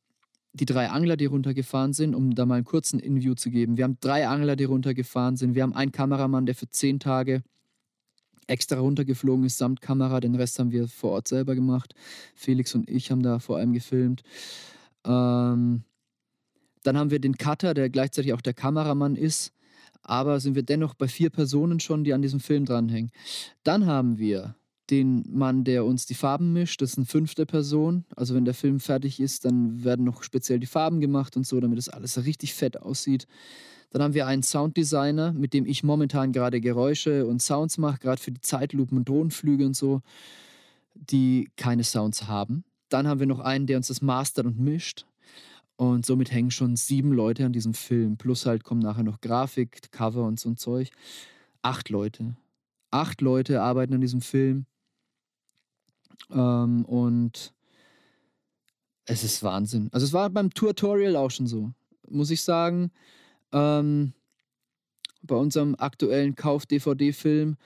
[0.55, 3.77] die drei Angler, die runtergefahren sind, um da mal einen kurzen Interview zu geben.
[3.77, 5.55] Wir haben drei Angler, die runtergefahren sind.
[5.55, 7.43] Wir haben einen Kameramann, der für zehn Tage
[8.47, 10.21] extra runtergeflogen ist, samt Kamera.
[10.21, 11.95] Den Rest haben wir vor Ort selber gemacht.
[12.35, 14.23] Felix und ich haben da vor allem gefilmt.
[15.05, 15.85] Ähm,
[16.83, 19.53] dann haben wir den Cutter, der gleichzeitig auch der Kameramann ist
[20.03, 23.11] aber sind wir dennoch bei vier Personen schon, die an diesem Film dranhängen.
[23.63, 24.57] Dann haben wir
[24.91, 28.05] den Mann, der uns die Farben mischt, das ist eine fünfte Person.
[28.17, 31.61] Also wenn der Film fertig ist, dann werden noch speziell die Farben gemacht und so,
[31.61, 33.27] damit das alles richtig fett aussieht.
[33.91, 38.21] Dann haben wir einen Sounddesigner, mit dem ich momentan gerade Geräusche und Sounds mache, gerade
[38.21, 40.01] für die Zeitlupen und Drohnenflüge und so,
[40.95, 42.65] die keine Sounds haben.
[42.89, 45.07] Dann haben wir noch einen, der uns das mastert und mischt.
[45.77, 48.17] Und somit hängen schon sieben Leute an diesem Film.
[48.17, 50.91] Plus halt kommen nachher noch Grafik, Cover und so ein Zeug.
[51.63, 52.37] Acht Leute.
[52.91, 54.67] Acht Leute arbeiten an diesem Film.
[56.31, 57.53] Ähm, und
[59.05, 59.89] es ist Wahnsinn.
[59.93, 61.73] Also es war beim Tutorial auch schon so,
[62.09, 62.93] muss ich sagen.
[63.53, 64.13] Ähm,
[65.23, 67.57] bei unserem aktuellen Kauf-DVD-Film.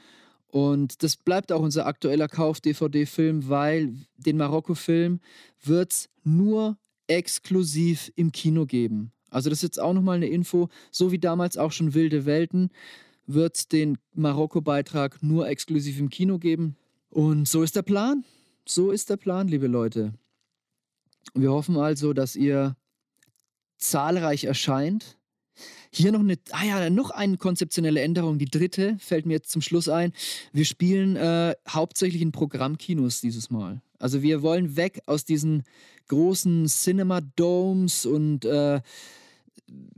[0.48, 5.20] Und das bleibt auch unser aktueller Kauf-DVD-Film, weil den Marokko-Film
[5.62, 9.12] wird es nur exklusiv im Kino geben.
[9.30, 12.70] Also das ist jetzt auch nochmal eine Info, so wie damals auch schon Wilde Welten,
[13.26, 16.76] wird es den Marokko-Beitrag nur exklusiv im Kino geben.
[17.11, 18.24] Und so ist der Plan.
[18.68, 20.14] So ist der Plan, liebe Leute.
[21.34, 22.76] Wir hoffen also, dass ihr
[23.78, 25.18] zahlreich erscheint.
[25.90, 29.62] Hier noch eine, ah ja, noch eine konzeptionelle Änderung, die dritte, fällt mir jetzt zum
[29.62, 30.12] Schluss ein.
[30.52, 33.80] Wir spielen äh, hauptsächlich in Programmkinos dieses Mal.
[33.99, 35.62] Also wir wollen weg aus diesen
[36.09, 38.80] großen Cinema Domes und äh,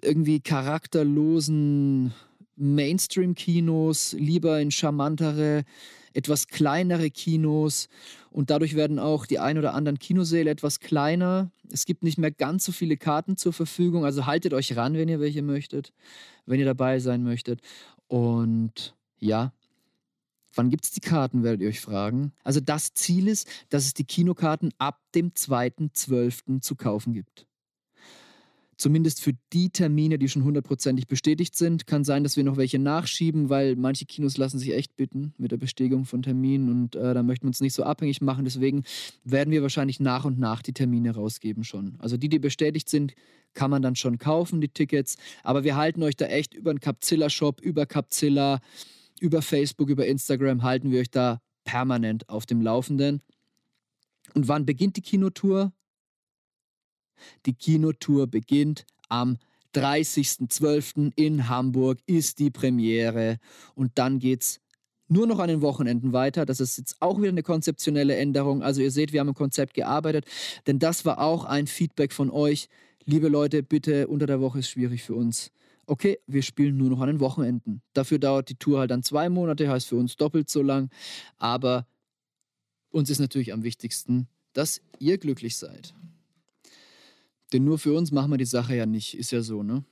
[0.02, 2.12] irgendwie charakterlosen
[2.56, 5.64] Mainstream-Kinos, lieber in charmantere,
[6.14, 7.88] etwas kleinere Kinos
[8.30, 11.50] und dadurch werden auch die ein oder anderen Kinosäle etwas kleiner.
[11.70, 15.08] Es gibt nicht mehr ganz so viele Karten zur Verfügung, also haltet euch ran, wenn
[15.08, 15.92] ihr welche möchtet,
[16.46, 17.60] wenn ihr dabei sein möchtet.
[18.08, 19.52] Und ja,
[20.54, 22.32] Wann gibt es die Karten, werdet ihr euch fragen.
[22.42, 26.60] Also das Ziel ist, dass es die Kinokarten ab dem 2.12.
[26.60, 27.46] zu kaufen gibt.
[28.78, 31.88] Zumindest für die Termine, die schon hundertprozentig bestätigt sind.
[31.88, 35.50] Kann sein, dass wir noch welche nachschieben, weil manche Kinos lassen sich echt bitten mit
[35.50, 38.44] der Bestätigung von Terminen und äh, da möchten wir uns nicht so abhängig machen.
[38.44, 38.84] Deswegen
[39.24, 41.96] werden wir wahrscheinlich nach und nach die Termine rausgeben schon.
[41.98, 43.14] Also die, die bestätigt sind,
[43.52, 45.16] kann man dann schon kaufen, die Tickets.
[45.42, 48.97] Aber wir halten euch da echt über den Capzilla-Shop, über Capzilla, über
[49.40, 53.20] Facebook, über Instagram, halten wir euch da permanent auf dem Laufenden.
[54.34, 55.72] Und wann beginnt die Kinotour?
[57.46, 59.38] Die Kinotour beginnt am
[59.74, 61.12] 30.12.
[61.14, 63.38] in Hamburg ist die Premiere
[63.74, 64.60] und dann geht's
[65.08, 66.46] nur noch an den Wochenenden weiter.
[66.46, 68.62] Das ist jetzt auch wieder eine konzeptionelle Änderung.
[68.62, 70.26] Also ihr seht, wir haben im Konzept gearbeitet,
[70.66, 72.68] denn das war auch ein Feedback von euch.
[73.04, 75.50] Liebe Leute, bitte unter der Woche ist schwierig für uns.
[75.88, 77.80] Okay, wir spielen nur noch an den Wochenenden.
[77.94, 80.90] Dafür dauert die Tour halt dann zwei Monate, heißt für uns doppelt so lang.
[81.38, 81.86] Aber
[82.90, 85.94] uns ist natürlich am wichtigsten, dass ihr glücklich seid.
[87.54, 89.82] Denn nur für uns machen wir die Sache ja nicht, ist ja so, ne?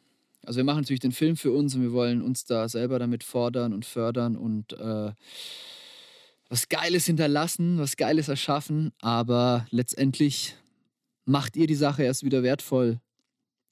[0.42, 3.24] Also wir machen natürlich den Film für uns und wir wollen uns da selber damit
[3.24, 5.12] fordern und fördern und äh,
[6.50, 10.56] was Geiles hinterlassen, was Geiles erschaffen, aber letztendlich
[11.24, 13.00] macht ihr die Sache erst wieder wertvoll,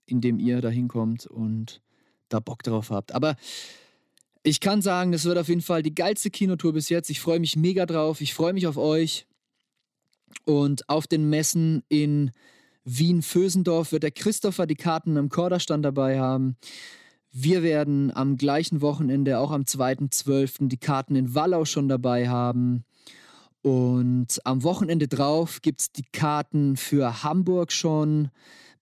[0.07, 1.84] indem ihr da hinkommt und
[2.29, 3.13] da Bock drauf habt.
[3.13, 3.37] Aber
[4.43, 7.11] ich kann sagen, das wird auf jeden Fall die geilste Kinotour bis jetzt.
[7.11, 8.21] Ich freue mich mega drauf.
[8.21, 9.27] Ich freue mich auf euch.
[10.45, 12.31] Und auf den Messen in
[12.85, 16.57] Wien-Vösendorf wird der Christopher die Karten am Korderstand dabei haben.
[17.33, 22.85] Wir werden am gleichen Wochenende, auch am 2.12., die Karten in Wallau schon dabei haben.
[23.63, 28.29] Und am Wochenende drauf gibt es die Karten für Hamburg schon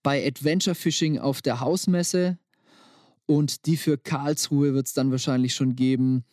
[0.03, 2.37] bei Adventure Fishing auf der Hausmesse.
[3.25, 6.25] Und die für Karlsruhe wird es dann wahrscheinlich schon geben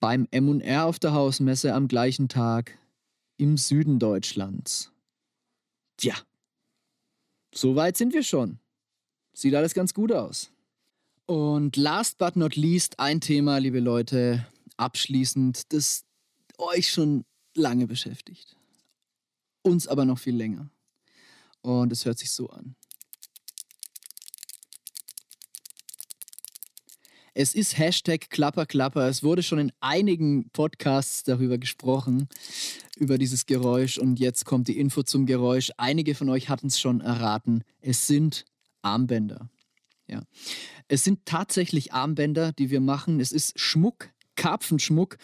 [0.00, 2.78] beim MR auf der Hausmesse am gleichen Tag
[3.36, 4.92] im Süden Deutschlands.
[5.96, 6.14] Tja,
[7.54, 8.58] so weit sind wir schon.
[9.32, 10.50] Sieht alles ganz gut aus.
[11.26, 16.04] Und last but not least ein Thema, liebe Leute, abschließend, das
[16.58, 17.24] euch schon
[17.54, 18.56] lange beschäftigt.
[19.62, 20.68] Uns aber noch viel länger.
[21.62, 22.76] Und es hört sich so an.
[27.36, 29.08] Es ist Hashtag Klapper Klapper.
[29.08, 32.28] Es wurde schon in einigen Podcasts darüber gesprochen,
[32.96, 33.98] über dieses Geräusch.
[33.98, 35.72] Und jetzt kommt die Info zum Geräusch.
[35.76, 37.64] Einige von euch hatten es schon erraten.
[37.80, 38.44] Es sind
[38.82, 39.50] Armbänder.
[40.06, 40.22] Ja.
[40.86, 43.18] Es sind tatsächlich Armbänder, die wir machen.
[43.18, 45.18] Es ist Schmuck, Karpfenschmuck.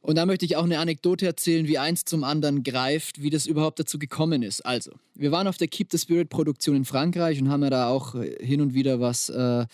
[0.00, 3.46] Und da möchte ich auch eine Anekdote erzählen, wie eins zum anderen greift, wie das
[3.46, 4.66] überhaupt dazu gekommen ist.
[4.66, 7.86] Also, wir waren auf der Keep the Spirit Produktion in Frankreich und haben ja da
[7.88, 9.64] auch hin und wieder was äh,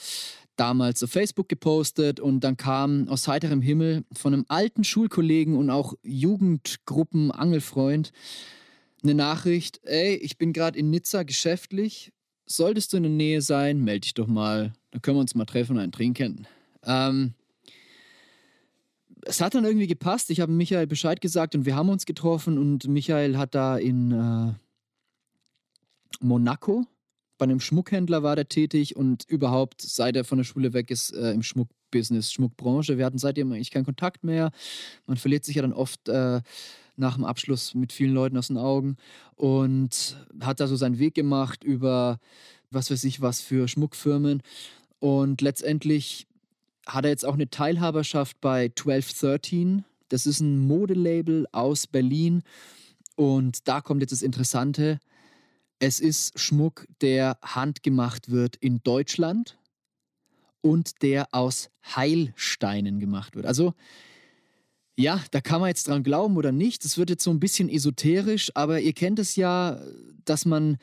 [0.61, 5.71] damals auf Facebook gepostet und dann kam aus heiterem Himmel von einem alten Schulkollegen und
[5.71, 8.13] auch Jugendgruppen Angelfreund
[9.03, 12.13] eine Nachricht, ey, ich bin gerade in Nizza geschäftlich,
[12.45, 15.47] solltest du in der Nähe sein, melde dich doch mal, dann können wir uns mal
[15.47, 16.47] treffen und einen trinken.
[16.85, 17.33] Ähm,
[19.23, 20.31] es hat dann irgendwie gepasst.
[20.31, 24.13] Ich habe Michael Bescheid gesagt und wir haben uns getroffen und Michael hat da in
[24.13, 24.53] äh,
[26.21, 26.87] Monaco
[27.41, 31.15] bei einem Schmuckhändler war der tätig und überhaupt, seit er von der Schule weg ist,
[31.15, 32.99] äh, im Schmuckbusiness, Schmuckbranche.
[32.99, 34.51] Wir hatten seitdem eigentlich keinen Kontakt mehr.
[35.07, 36.43] Man verliert sich ja dann oft äh,
[36.97, 38.99] nach dem Abschluss mit vielen Leuten aus den Augen
[39.37, 42.19] und hat da so seinen Weg gemacht über
[42.71, 44.43] was weiß ich was für Schmuckfirmen.
[44.99, 46.27] Und letztendlich
[46.87, 49.87] hat er jetzt auch eine Teilhaberschaft bei 1213.
[50.11, 52.43] Das ist ein Modelabel aus Berlin.
[53.17, 55.01] Und da kommt jetzt das Interessante.
[55.81, 59.59] Es ist Schmuck, der handgemacht wird in Deutschland
[60.61, 63.47] und der aus Heilsteinen gemacht wird.
[63.47, 63.73] Also
[64.99, 66.85] ja, da kann man jetzt dran glauben oder nicht.
[66.85, 69.81] Das wird jetzt so ein bisschen esoterisch, aber ihr kennt es ja,
[70.27, 70.77] dass man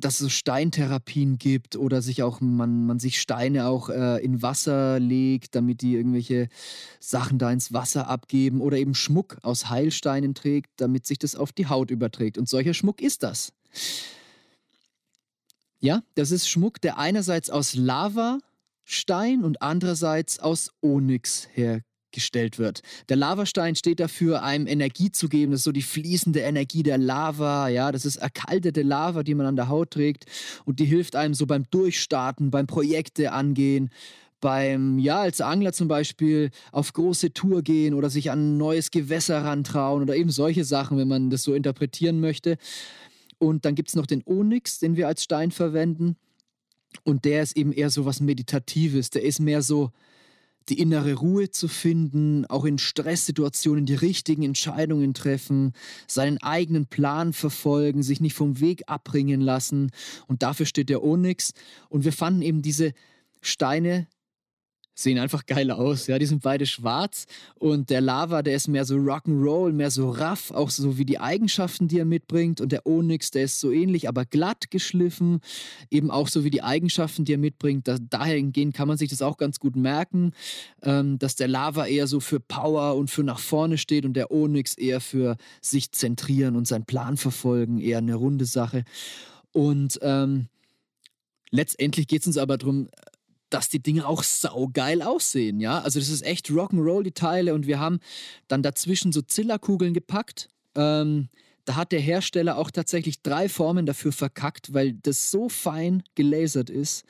[0.00, 4.98] dass es Steintherapien gibt oder sich auch man, man sich Steine auch äh, in Wasser
[4.98, 6.48] legt, damit die irgendwelche
[6.98, 11.52] Sachen da ins Wasser abgeben oder eben Schmuck aus Heilsteinen trägt, damit sich das auf
[11.52, 12.38] die Haut überträgt.
[12.38, 13.52] Und solcher Schmuck ist das.
[15.80, 22.82] Ja, das ist Schmuck, der einerseits aus Lavastein und andererseits aus Onyx hergestellt wird.
[23.08, 25.52] Der Lavastein steht dafür, einem Energie zu geben.
[25.52, 27.68] Das ist so die fließende Energie der Lava.
[27.68, 30.26] Ja, das ist erkaltete Lava, die man an der Haut trägt
[30.66, 33.90] und die hilft einem so beim Durchstarten, beim Projekte angehen,
[34.40, 38.90] beim, ja, als Angler zum Beispiel auf große Tour gehen oder sich an ein neues
[38.90, 42.58] Gewässer rantrauen oder eben solche Sachen, wenn man das so interpretieren möchte.
[43.40, 46.16] Und dann gibt es noch den Onyx, den wir als Stein verwenden.
[47.04, 49.08] Und der ist eben eher so was Meditatives.
[49.08, 49.90] Der ist mehr so,
[50.68, 55.72] die innere Ruhe zu finden, auch in Stresssituationen die richtigen Entscheidungen treffen,
[56.06, 59.90] seinen eigenen Plan verfolgen, sich nicht vom Weg abbringen lassen.
[60.26, 61.54] Und dafür steht der Onyx.
[61.88, 62.92] Und wir fanden eben diese
[63.40, 64.06] Steine
[65.02, 66.06] sehen einfach geil aus.
[66.06, 67.26] Ja, die sind beide schwarz
[67.58, 71.18] und der Lava, der ist mehr so Rock'n'Roll, mehr so rough, auch so wie die
[71.18, 72.60] Eigenschaften, die er mitbringt.
[72.60, 75.40] Und der Onyx, der ist so ähnlich, aber glatt geschliffen,
[75.90, 77.88] eben auch so wie die Eigenschaften, die er mitbringt.
[77.88, 80.32] Da, dahingehend kann man sich das auch ganz gut merken,
[80.82, 84.30] ähm, dass der Lava eher so für Power und für nach vorne steht und der
[84.30, 88.84] Onyx eher für sich zentrieren und seinen Plan verfolgen, eher eine runde Sache.
[89.52, 90.48] Und ähm,
[91.50, 92.88] letztendlich geht es uns aber darum,
[93.50, 95.80] dass die Dinge auch saugeil aussehen, ja.
[95.80, 97.54] Also das ist echt Rock'n'Roll, die Teile.
[97.54, 98.00] Und wir haben
[98.48, 100.48] dann dazwischen so Zillerkugeln gepackt.
[100.74, 101.28] Ähm,
[101.64, 106.70] da hat der Hersteller auch tatsächlich drei Formen dafür verkackt, weil das so fein gelasert
[106.70, 107.04] ist,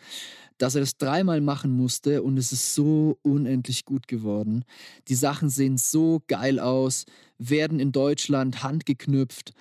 [0.58, 4.64] dass er das dreimal machen musste und es ist so unendlich gut geworden.
[5.08, 7.06] Die Sachen sehen so geil aus,
[7.38, 9.52] werden in Deutschland handgeknüpft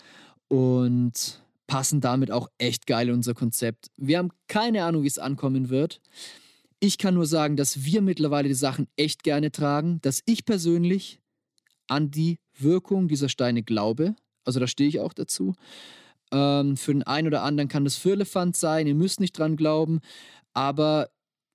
[0.50, 3.88] und passen damit auch echt geil in unser Konzept.
[3.96, 6.02] Wir haben keine Ahnung, wie es ankommen wird.
[6.80, 11.20] Ich kann nur sagen, dass wir mittlerweile die Sachen echt gerne tragen, dass ich persönlich
[11.88, 14.16] an die Wirkung dieser Steine glaube.
[14.46, 15.56] Also da stehe ich auch dazu.
[16.32, 20.00] Ähm, für den einen oder anderen kann das Firlefanz sein, ihr müsst nicht dran glauben,
[20.54, 21.10] aber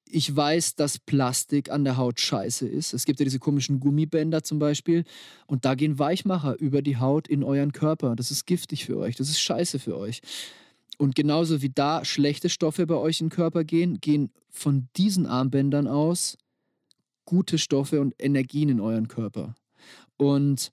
[0.07, 2.93] ich weiß, dass Plastik an der Haut scheiße ist.
[2.93, 5.05] Es gibt ja diese komischen Gummibänder zum Beispiel
[5.47, 8.15] und da gehen Weichmacher über die Haut in euren Körper.
[8.15, 10.21] Das ist giftig für euch, das ist scheiße für euch.
[10.99, 15.89] Und genauso wie da schlechte Stoffe bei euch im Körper gehen, gehen von diesen Armbändern
[15.89, 16.39] aus
[17.25, 19.55] gute Stoffe und Energien in euren Körper.
[20.17, 20.71] Und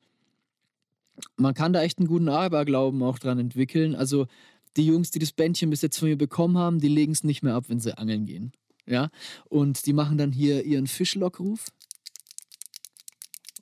[1.37, 3.95] man kann da echt einen guten Aberglauben auch dran entwickeln.
[3.95, 4.27] Also
[4.77, 7.43] die Jungs, die das Bändchen bis jetzt von mir bekommen haben, die legen es nicht
[7.43, 8.51] mehr ab, wenn sie angeln gehen.
[8.85, 9.09] Ja?
[9.49, 11.71] Und die machen dann hier ihren Fischlockruf.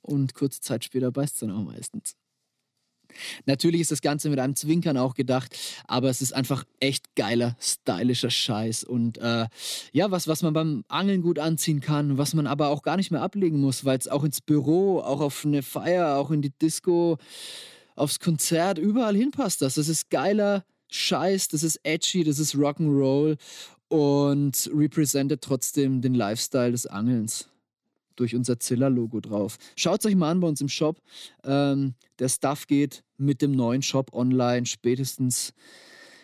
[0.01, 2.15] Und kurze Zeit später beißt es dann auch meistens.
[3.45, 5.57] Natürlich ist das Ganze mit einem Zwinkern auch gedacht,
[5.87, 8.83] aber es ist einfach echt geiler, stylischer Scheiß.
[8.83, 9.47] Und äh,
[9.91, 13.11] ja, was, was man beim Angeln gut anziehen kann, was man aber auch gar nicht
[13.11, 16.51] mehr ablegen muss, weil es auch ins Büro, auch auf eine Feier, auch in die
[16.61, 17.17] Disco,
[17.95, 19.75] aufs Konzert, überall hinpasst das.
[19.75, 23.37] Das ist geiler Scheiß, das ist edgy, das ist Rock'n'Roll
[23.89, 27.49] und repräsentiert trotzdem den Lifestyle des Angelns
[28.19, 29.57] durch unser Zilla-Logo drauf.
[29.75, 31.01] Schaut es euch mal an bei uns im Shop.
[31.43, 35.53] Ähm, der Stuff geht mit dem neuen Shop online spätestens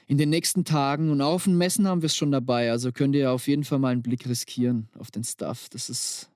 [0.08, 1.10] in den nächsten Tagen.
[1.10, 2.72] Und auf den Messen haben wir es schon dabei.
[2.72, 5.70] Also könnt ihr auf jeden Fall mal einen Blick riskieren auf den Stuff.
[5.70, 6.30] Das ist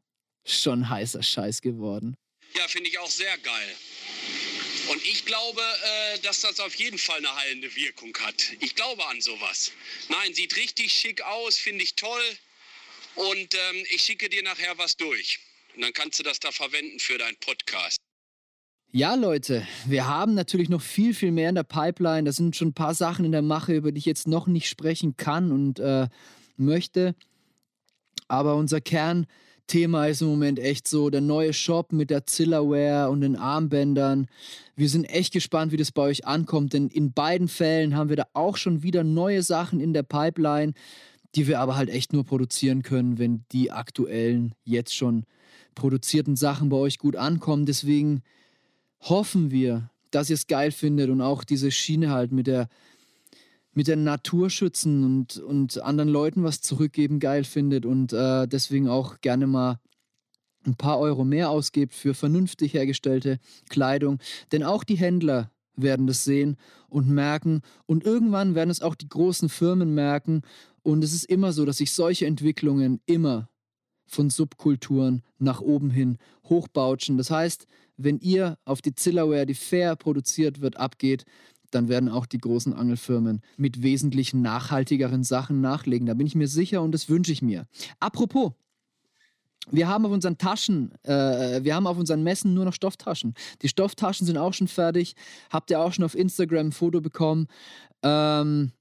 [0.46, 2.16] schon heißer Scheiß geworden.
[2.56, 3.76] Ja, finde ich auch sehr geil.
[4.90, 8.54] Und ich glaube, äh, dass das auf jeden Fall eine heilende Wirkung hat.
[8.60, 9.72] Ich glaube an sowas.
[10.08, 12.24] Nein, sieht richtig schick aus, finde ich toll.
[13.16, 15.40] Und ähm, ich schicke dir nachher was durch.
[15.76, 17.98] Und dann kannst du das da verwenden für deinen Podcast.
[18.92, 22.24] Ja, Leute, wir haben natürlich noch viel, viel mehr in der Pipeline.
[22.24, 24.68] Da sind schon ein paar Sachen in der Mache, über die ich jetzt noch nicht
[24.68, 26.08] sprechen kann und äh,
[26.58, 27.14] möchte.
[28.28, 33.22] Aber unser Kernthema ist im Moment echt so der neue Shop mit der Zillaware und
[33.22, 34.26] den Armbändern.
[34.76, 38.16] Wir sind echt gespannt, wie das bei euch ankommt, denn in beiden Fällen haben wir
[38.16, 40.74] da auch schon wieder neue Sachen in der Pipeline,
[41.36, 45.26] die wir aber halt echt nur produzieren können, wenn die aktuellen jetzt schon
[45.80, 47.66] produzierten Sachen bei euch gut ankommen.
[47.66, 48.22] Deswegen
[49.00, 52.68] hoffen wir, dass ihr es geil findet und auch diese Schiene halt mit der,
[53.74, 58.90] mit der Natur schützen und, und anderen Leuten was zurückgeben geil findet und äh, deswegen
[58.90, 59.80] auch gerne mal
[60.66, 64.20] ein paar Euro mehr ausgebt für vernünftig hergestellte Kleidung.
[64.52, 66.58] Denn auch die Händler werden das sehen
[66.90, 70.42] und merken und irgendwann werden es auch die großen Firmen merken
[70.82, 73.48] und es ist immer so, dass sich solche Entwicklungen immer
[74.10, 77.18] von Subkulturen nach oben hin hochbautschen.
[77.18, 81.26] Das heißt, wenn ihr auf die Zillaware, die fair produziert wird, abgeht,
[81.72, 86.08] dann werden auch die großen Angelfirmen mit wesentlich nachhaltigeren Sachen nachlegen.
[86.08, 87.68] Da bin ich mir sicher und das wünsche ich mir.
[88.00, 88.54] Apropos,
[89.72, 93.36] wir haben auf unseren Taschen, äh, wir haben auf unseren Messen nur noch Stofftaschen.
[93.62, 95.16] Die Stofftaschen sind auch schon fertig.
[95.52, 97.48] Habt ihr auch schon auf Instagram ein Foto bekommen?
[98.02, 98.72] Ähm,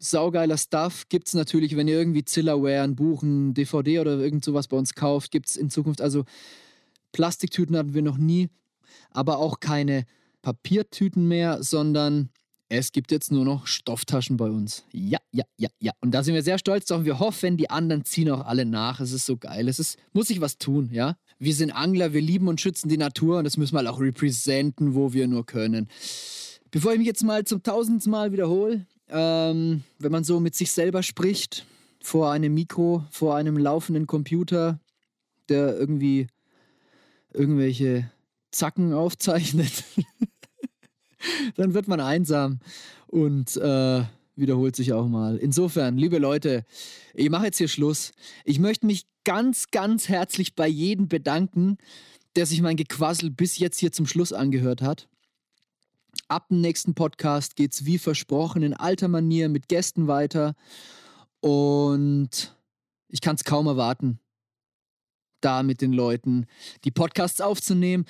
[0.00, 1.04] saugeiler Stuff.
[1.08, 4.76] Gibt es natürlich, wenn ihr irgendwie Zillaware, ein Buch, ein DVD oder irgend sowas bei
[4.76, 6.00] uns kauft, gibt es in Zukunft.
[6.00, 6.24] Also
[7.12, 8.48] Plastiktüten hatten wir noch nie,
[9.10, 10.04] aber auch keine
[10.42, 12.30] Papiertüten mehr, sondern
[12.72, 14.84] es gibt jetzt nur noch Stofftaschen bei uns.
[14.92, 15.92] Ja, ja, ja, ja.
[16.00, 17.04] Und da sind wir sehr stolz drauf.
[17.04, 19.00] Wir hoffen, die anderen ziehen auch alle nach.
[19.00, 19.68] Es ist so geil.
[19.68, 21.16] Es ist, muss sich was tun, ja.
[21.40, 24.00] Wir sind Angler, wir lieben und schützen die Natur und das müssen wir halt auch
[24.00, 25.88] repräsentieren, wo wir nur können.
[26.70, 30.72] Bevor ich mich jetzt mal zum tausendsten Mal wiederhole, ähm, wenn man so mit sich
[30.72, 31.66] selber spricht,
[32.02, 34.80] vor einem Mikro, vor einem laufenden Computer,
[35.48, 36.28] der irgendwie
[37.32, 38.10] irgendwelche
[38.50, 39.84] Zacken aufzeichnet,
[41.56, 42.60] dann wird man einsam
[43.06, 44.04] und äh,
[44.36, 45.36] wiederholt sich auch mal.
[45.36, 46.64] Insofern, liebe Leute,
[47.14, 48.12] ich mache jetzt hier Schluss.
[48.44, 51.76] Ich möchte mich ganz, ganz herzlich bei jedem bedanken,
[52.36, 55.08] der sich mein Gequassel bis jetzt hier zum Schluss angehört hat.
[56.28, 60.54] Ab dem nächsten Podcast geht es wie versprochen in alter Manier mit Gästen weiter.
[61.40, 62.54] Und
[63.08, 64.20] ich kann es kaum erwarten,
[65.40, 66.46] da mit den Leuten
[66.84, 68.04] die Podcasts aufzunehmen.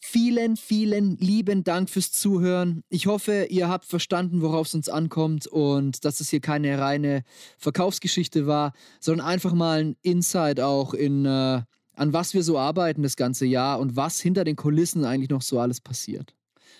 [0.00, 2.84] Vielen, vielen lieben Dank fürs Zuhören.
[2.90, 7.22] Ich hoffe, ihr habt verstanden, worauf es uns ankommt und dass es hier keine reine
[7.56, 11.62] Verkaufsgeschichte war, sondern einfach mal ein Insight auch in, äh,
[11.94, 15.42] an was wir so arbeiten das ganze Jahr und was hinter den Kulissen eigentlich noch
[15.42, 16.34] so alles passiert.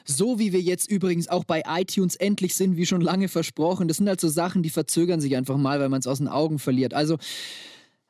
[0.05, 3.89] So wie wir jetzt übrigens auch bei iTunes endlich sind, wie schon lange versprochen.
[3.89, 6.29] Das sind halt so Sachen, die verzögern sich einfach mal, weil man es aus den
[6.29, 6.95] Augen verliert.
[6.95, 7.19] Also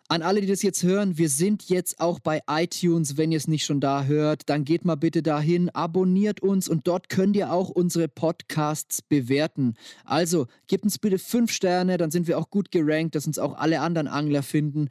[0.09, 3.17] an alle, die das jetzt hören, wir sind jetzt auch bei iTunes.
[3.17, 6.87] Wenn ihr es nicht schon da hört, dann geht mal bitte dahin, abonniert uns und
[6.87, 9.75] dort könnt ihr auch unsere Podcasts bewerten.
[10.05, 13.57] Also gebt uns bitte fünf Sterne, dann sind wir auch gut gerankt, dass uns auch
[13.57, 14.89] alle anderen Angler finden.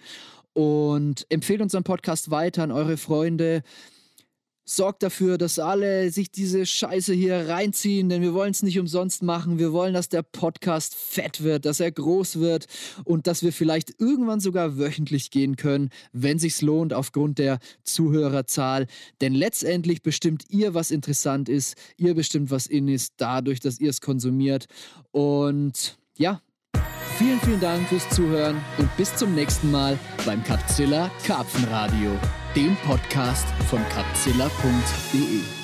[0.54, 3.64] Und empfehlt unseren Podcast weiter an eure Freunde.
[4.66, 9.22] Sorgt dafür, dass alle sich diese Scheiße hier reinziehen, denn wir wollen es nicht umsonst
[9.22, 9.60] machen.
[9.60, 12.68] Wir wollen, dass der Podcast fett wird, dass er groß wird
[13.04, 18.88] und dass wir vielleicht irgendwann sogar wöchentlich gehen können, wenn sich's lohnt aufgrund der Zuhörerzahl.
[19.20, 21.76] Denn letztendlich bestimmt ihr, was interessant ist.
[21.98, 24.68] Ihr bestimmt, was in ist, dadurch, dass ihr es konsumiert.
[25.12, 26.42] Und ja,
[27.14, 32.12] vielen, vielen Dank fürs Zuhören und bis zum nächsten Mal beim Capzilla Karpfenradio
[32.56, 35.63] dem Podcast von capzilla.de.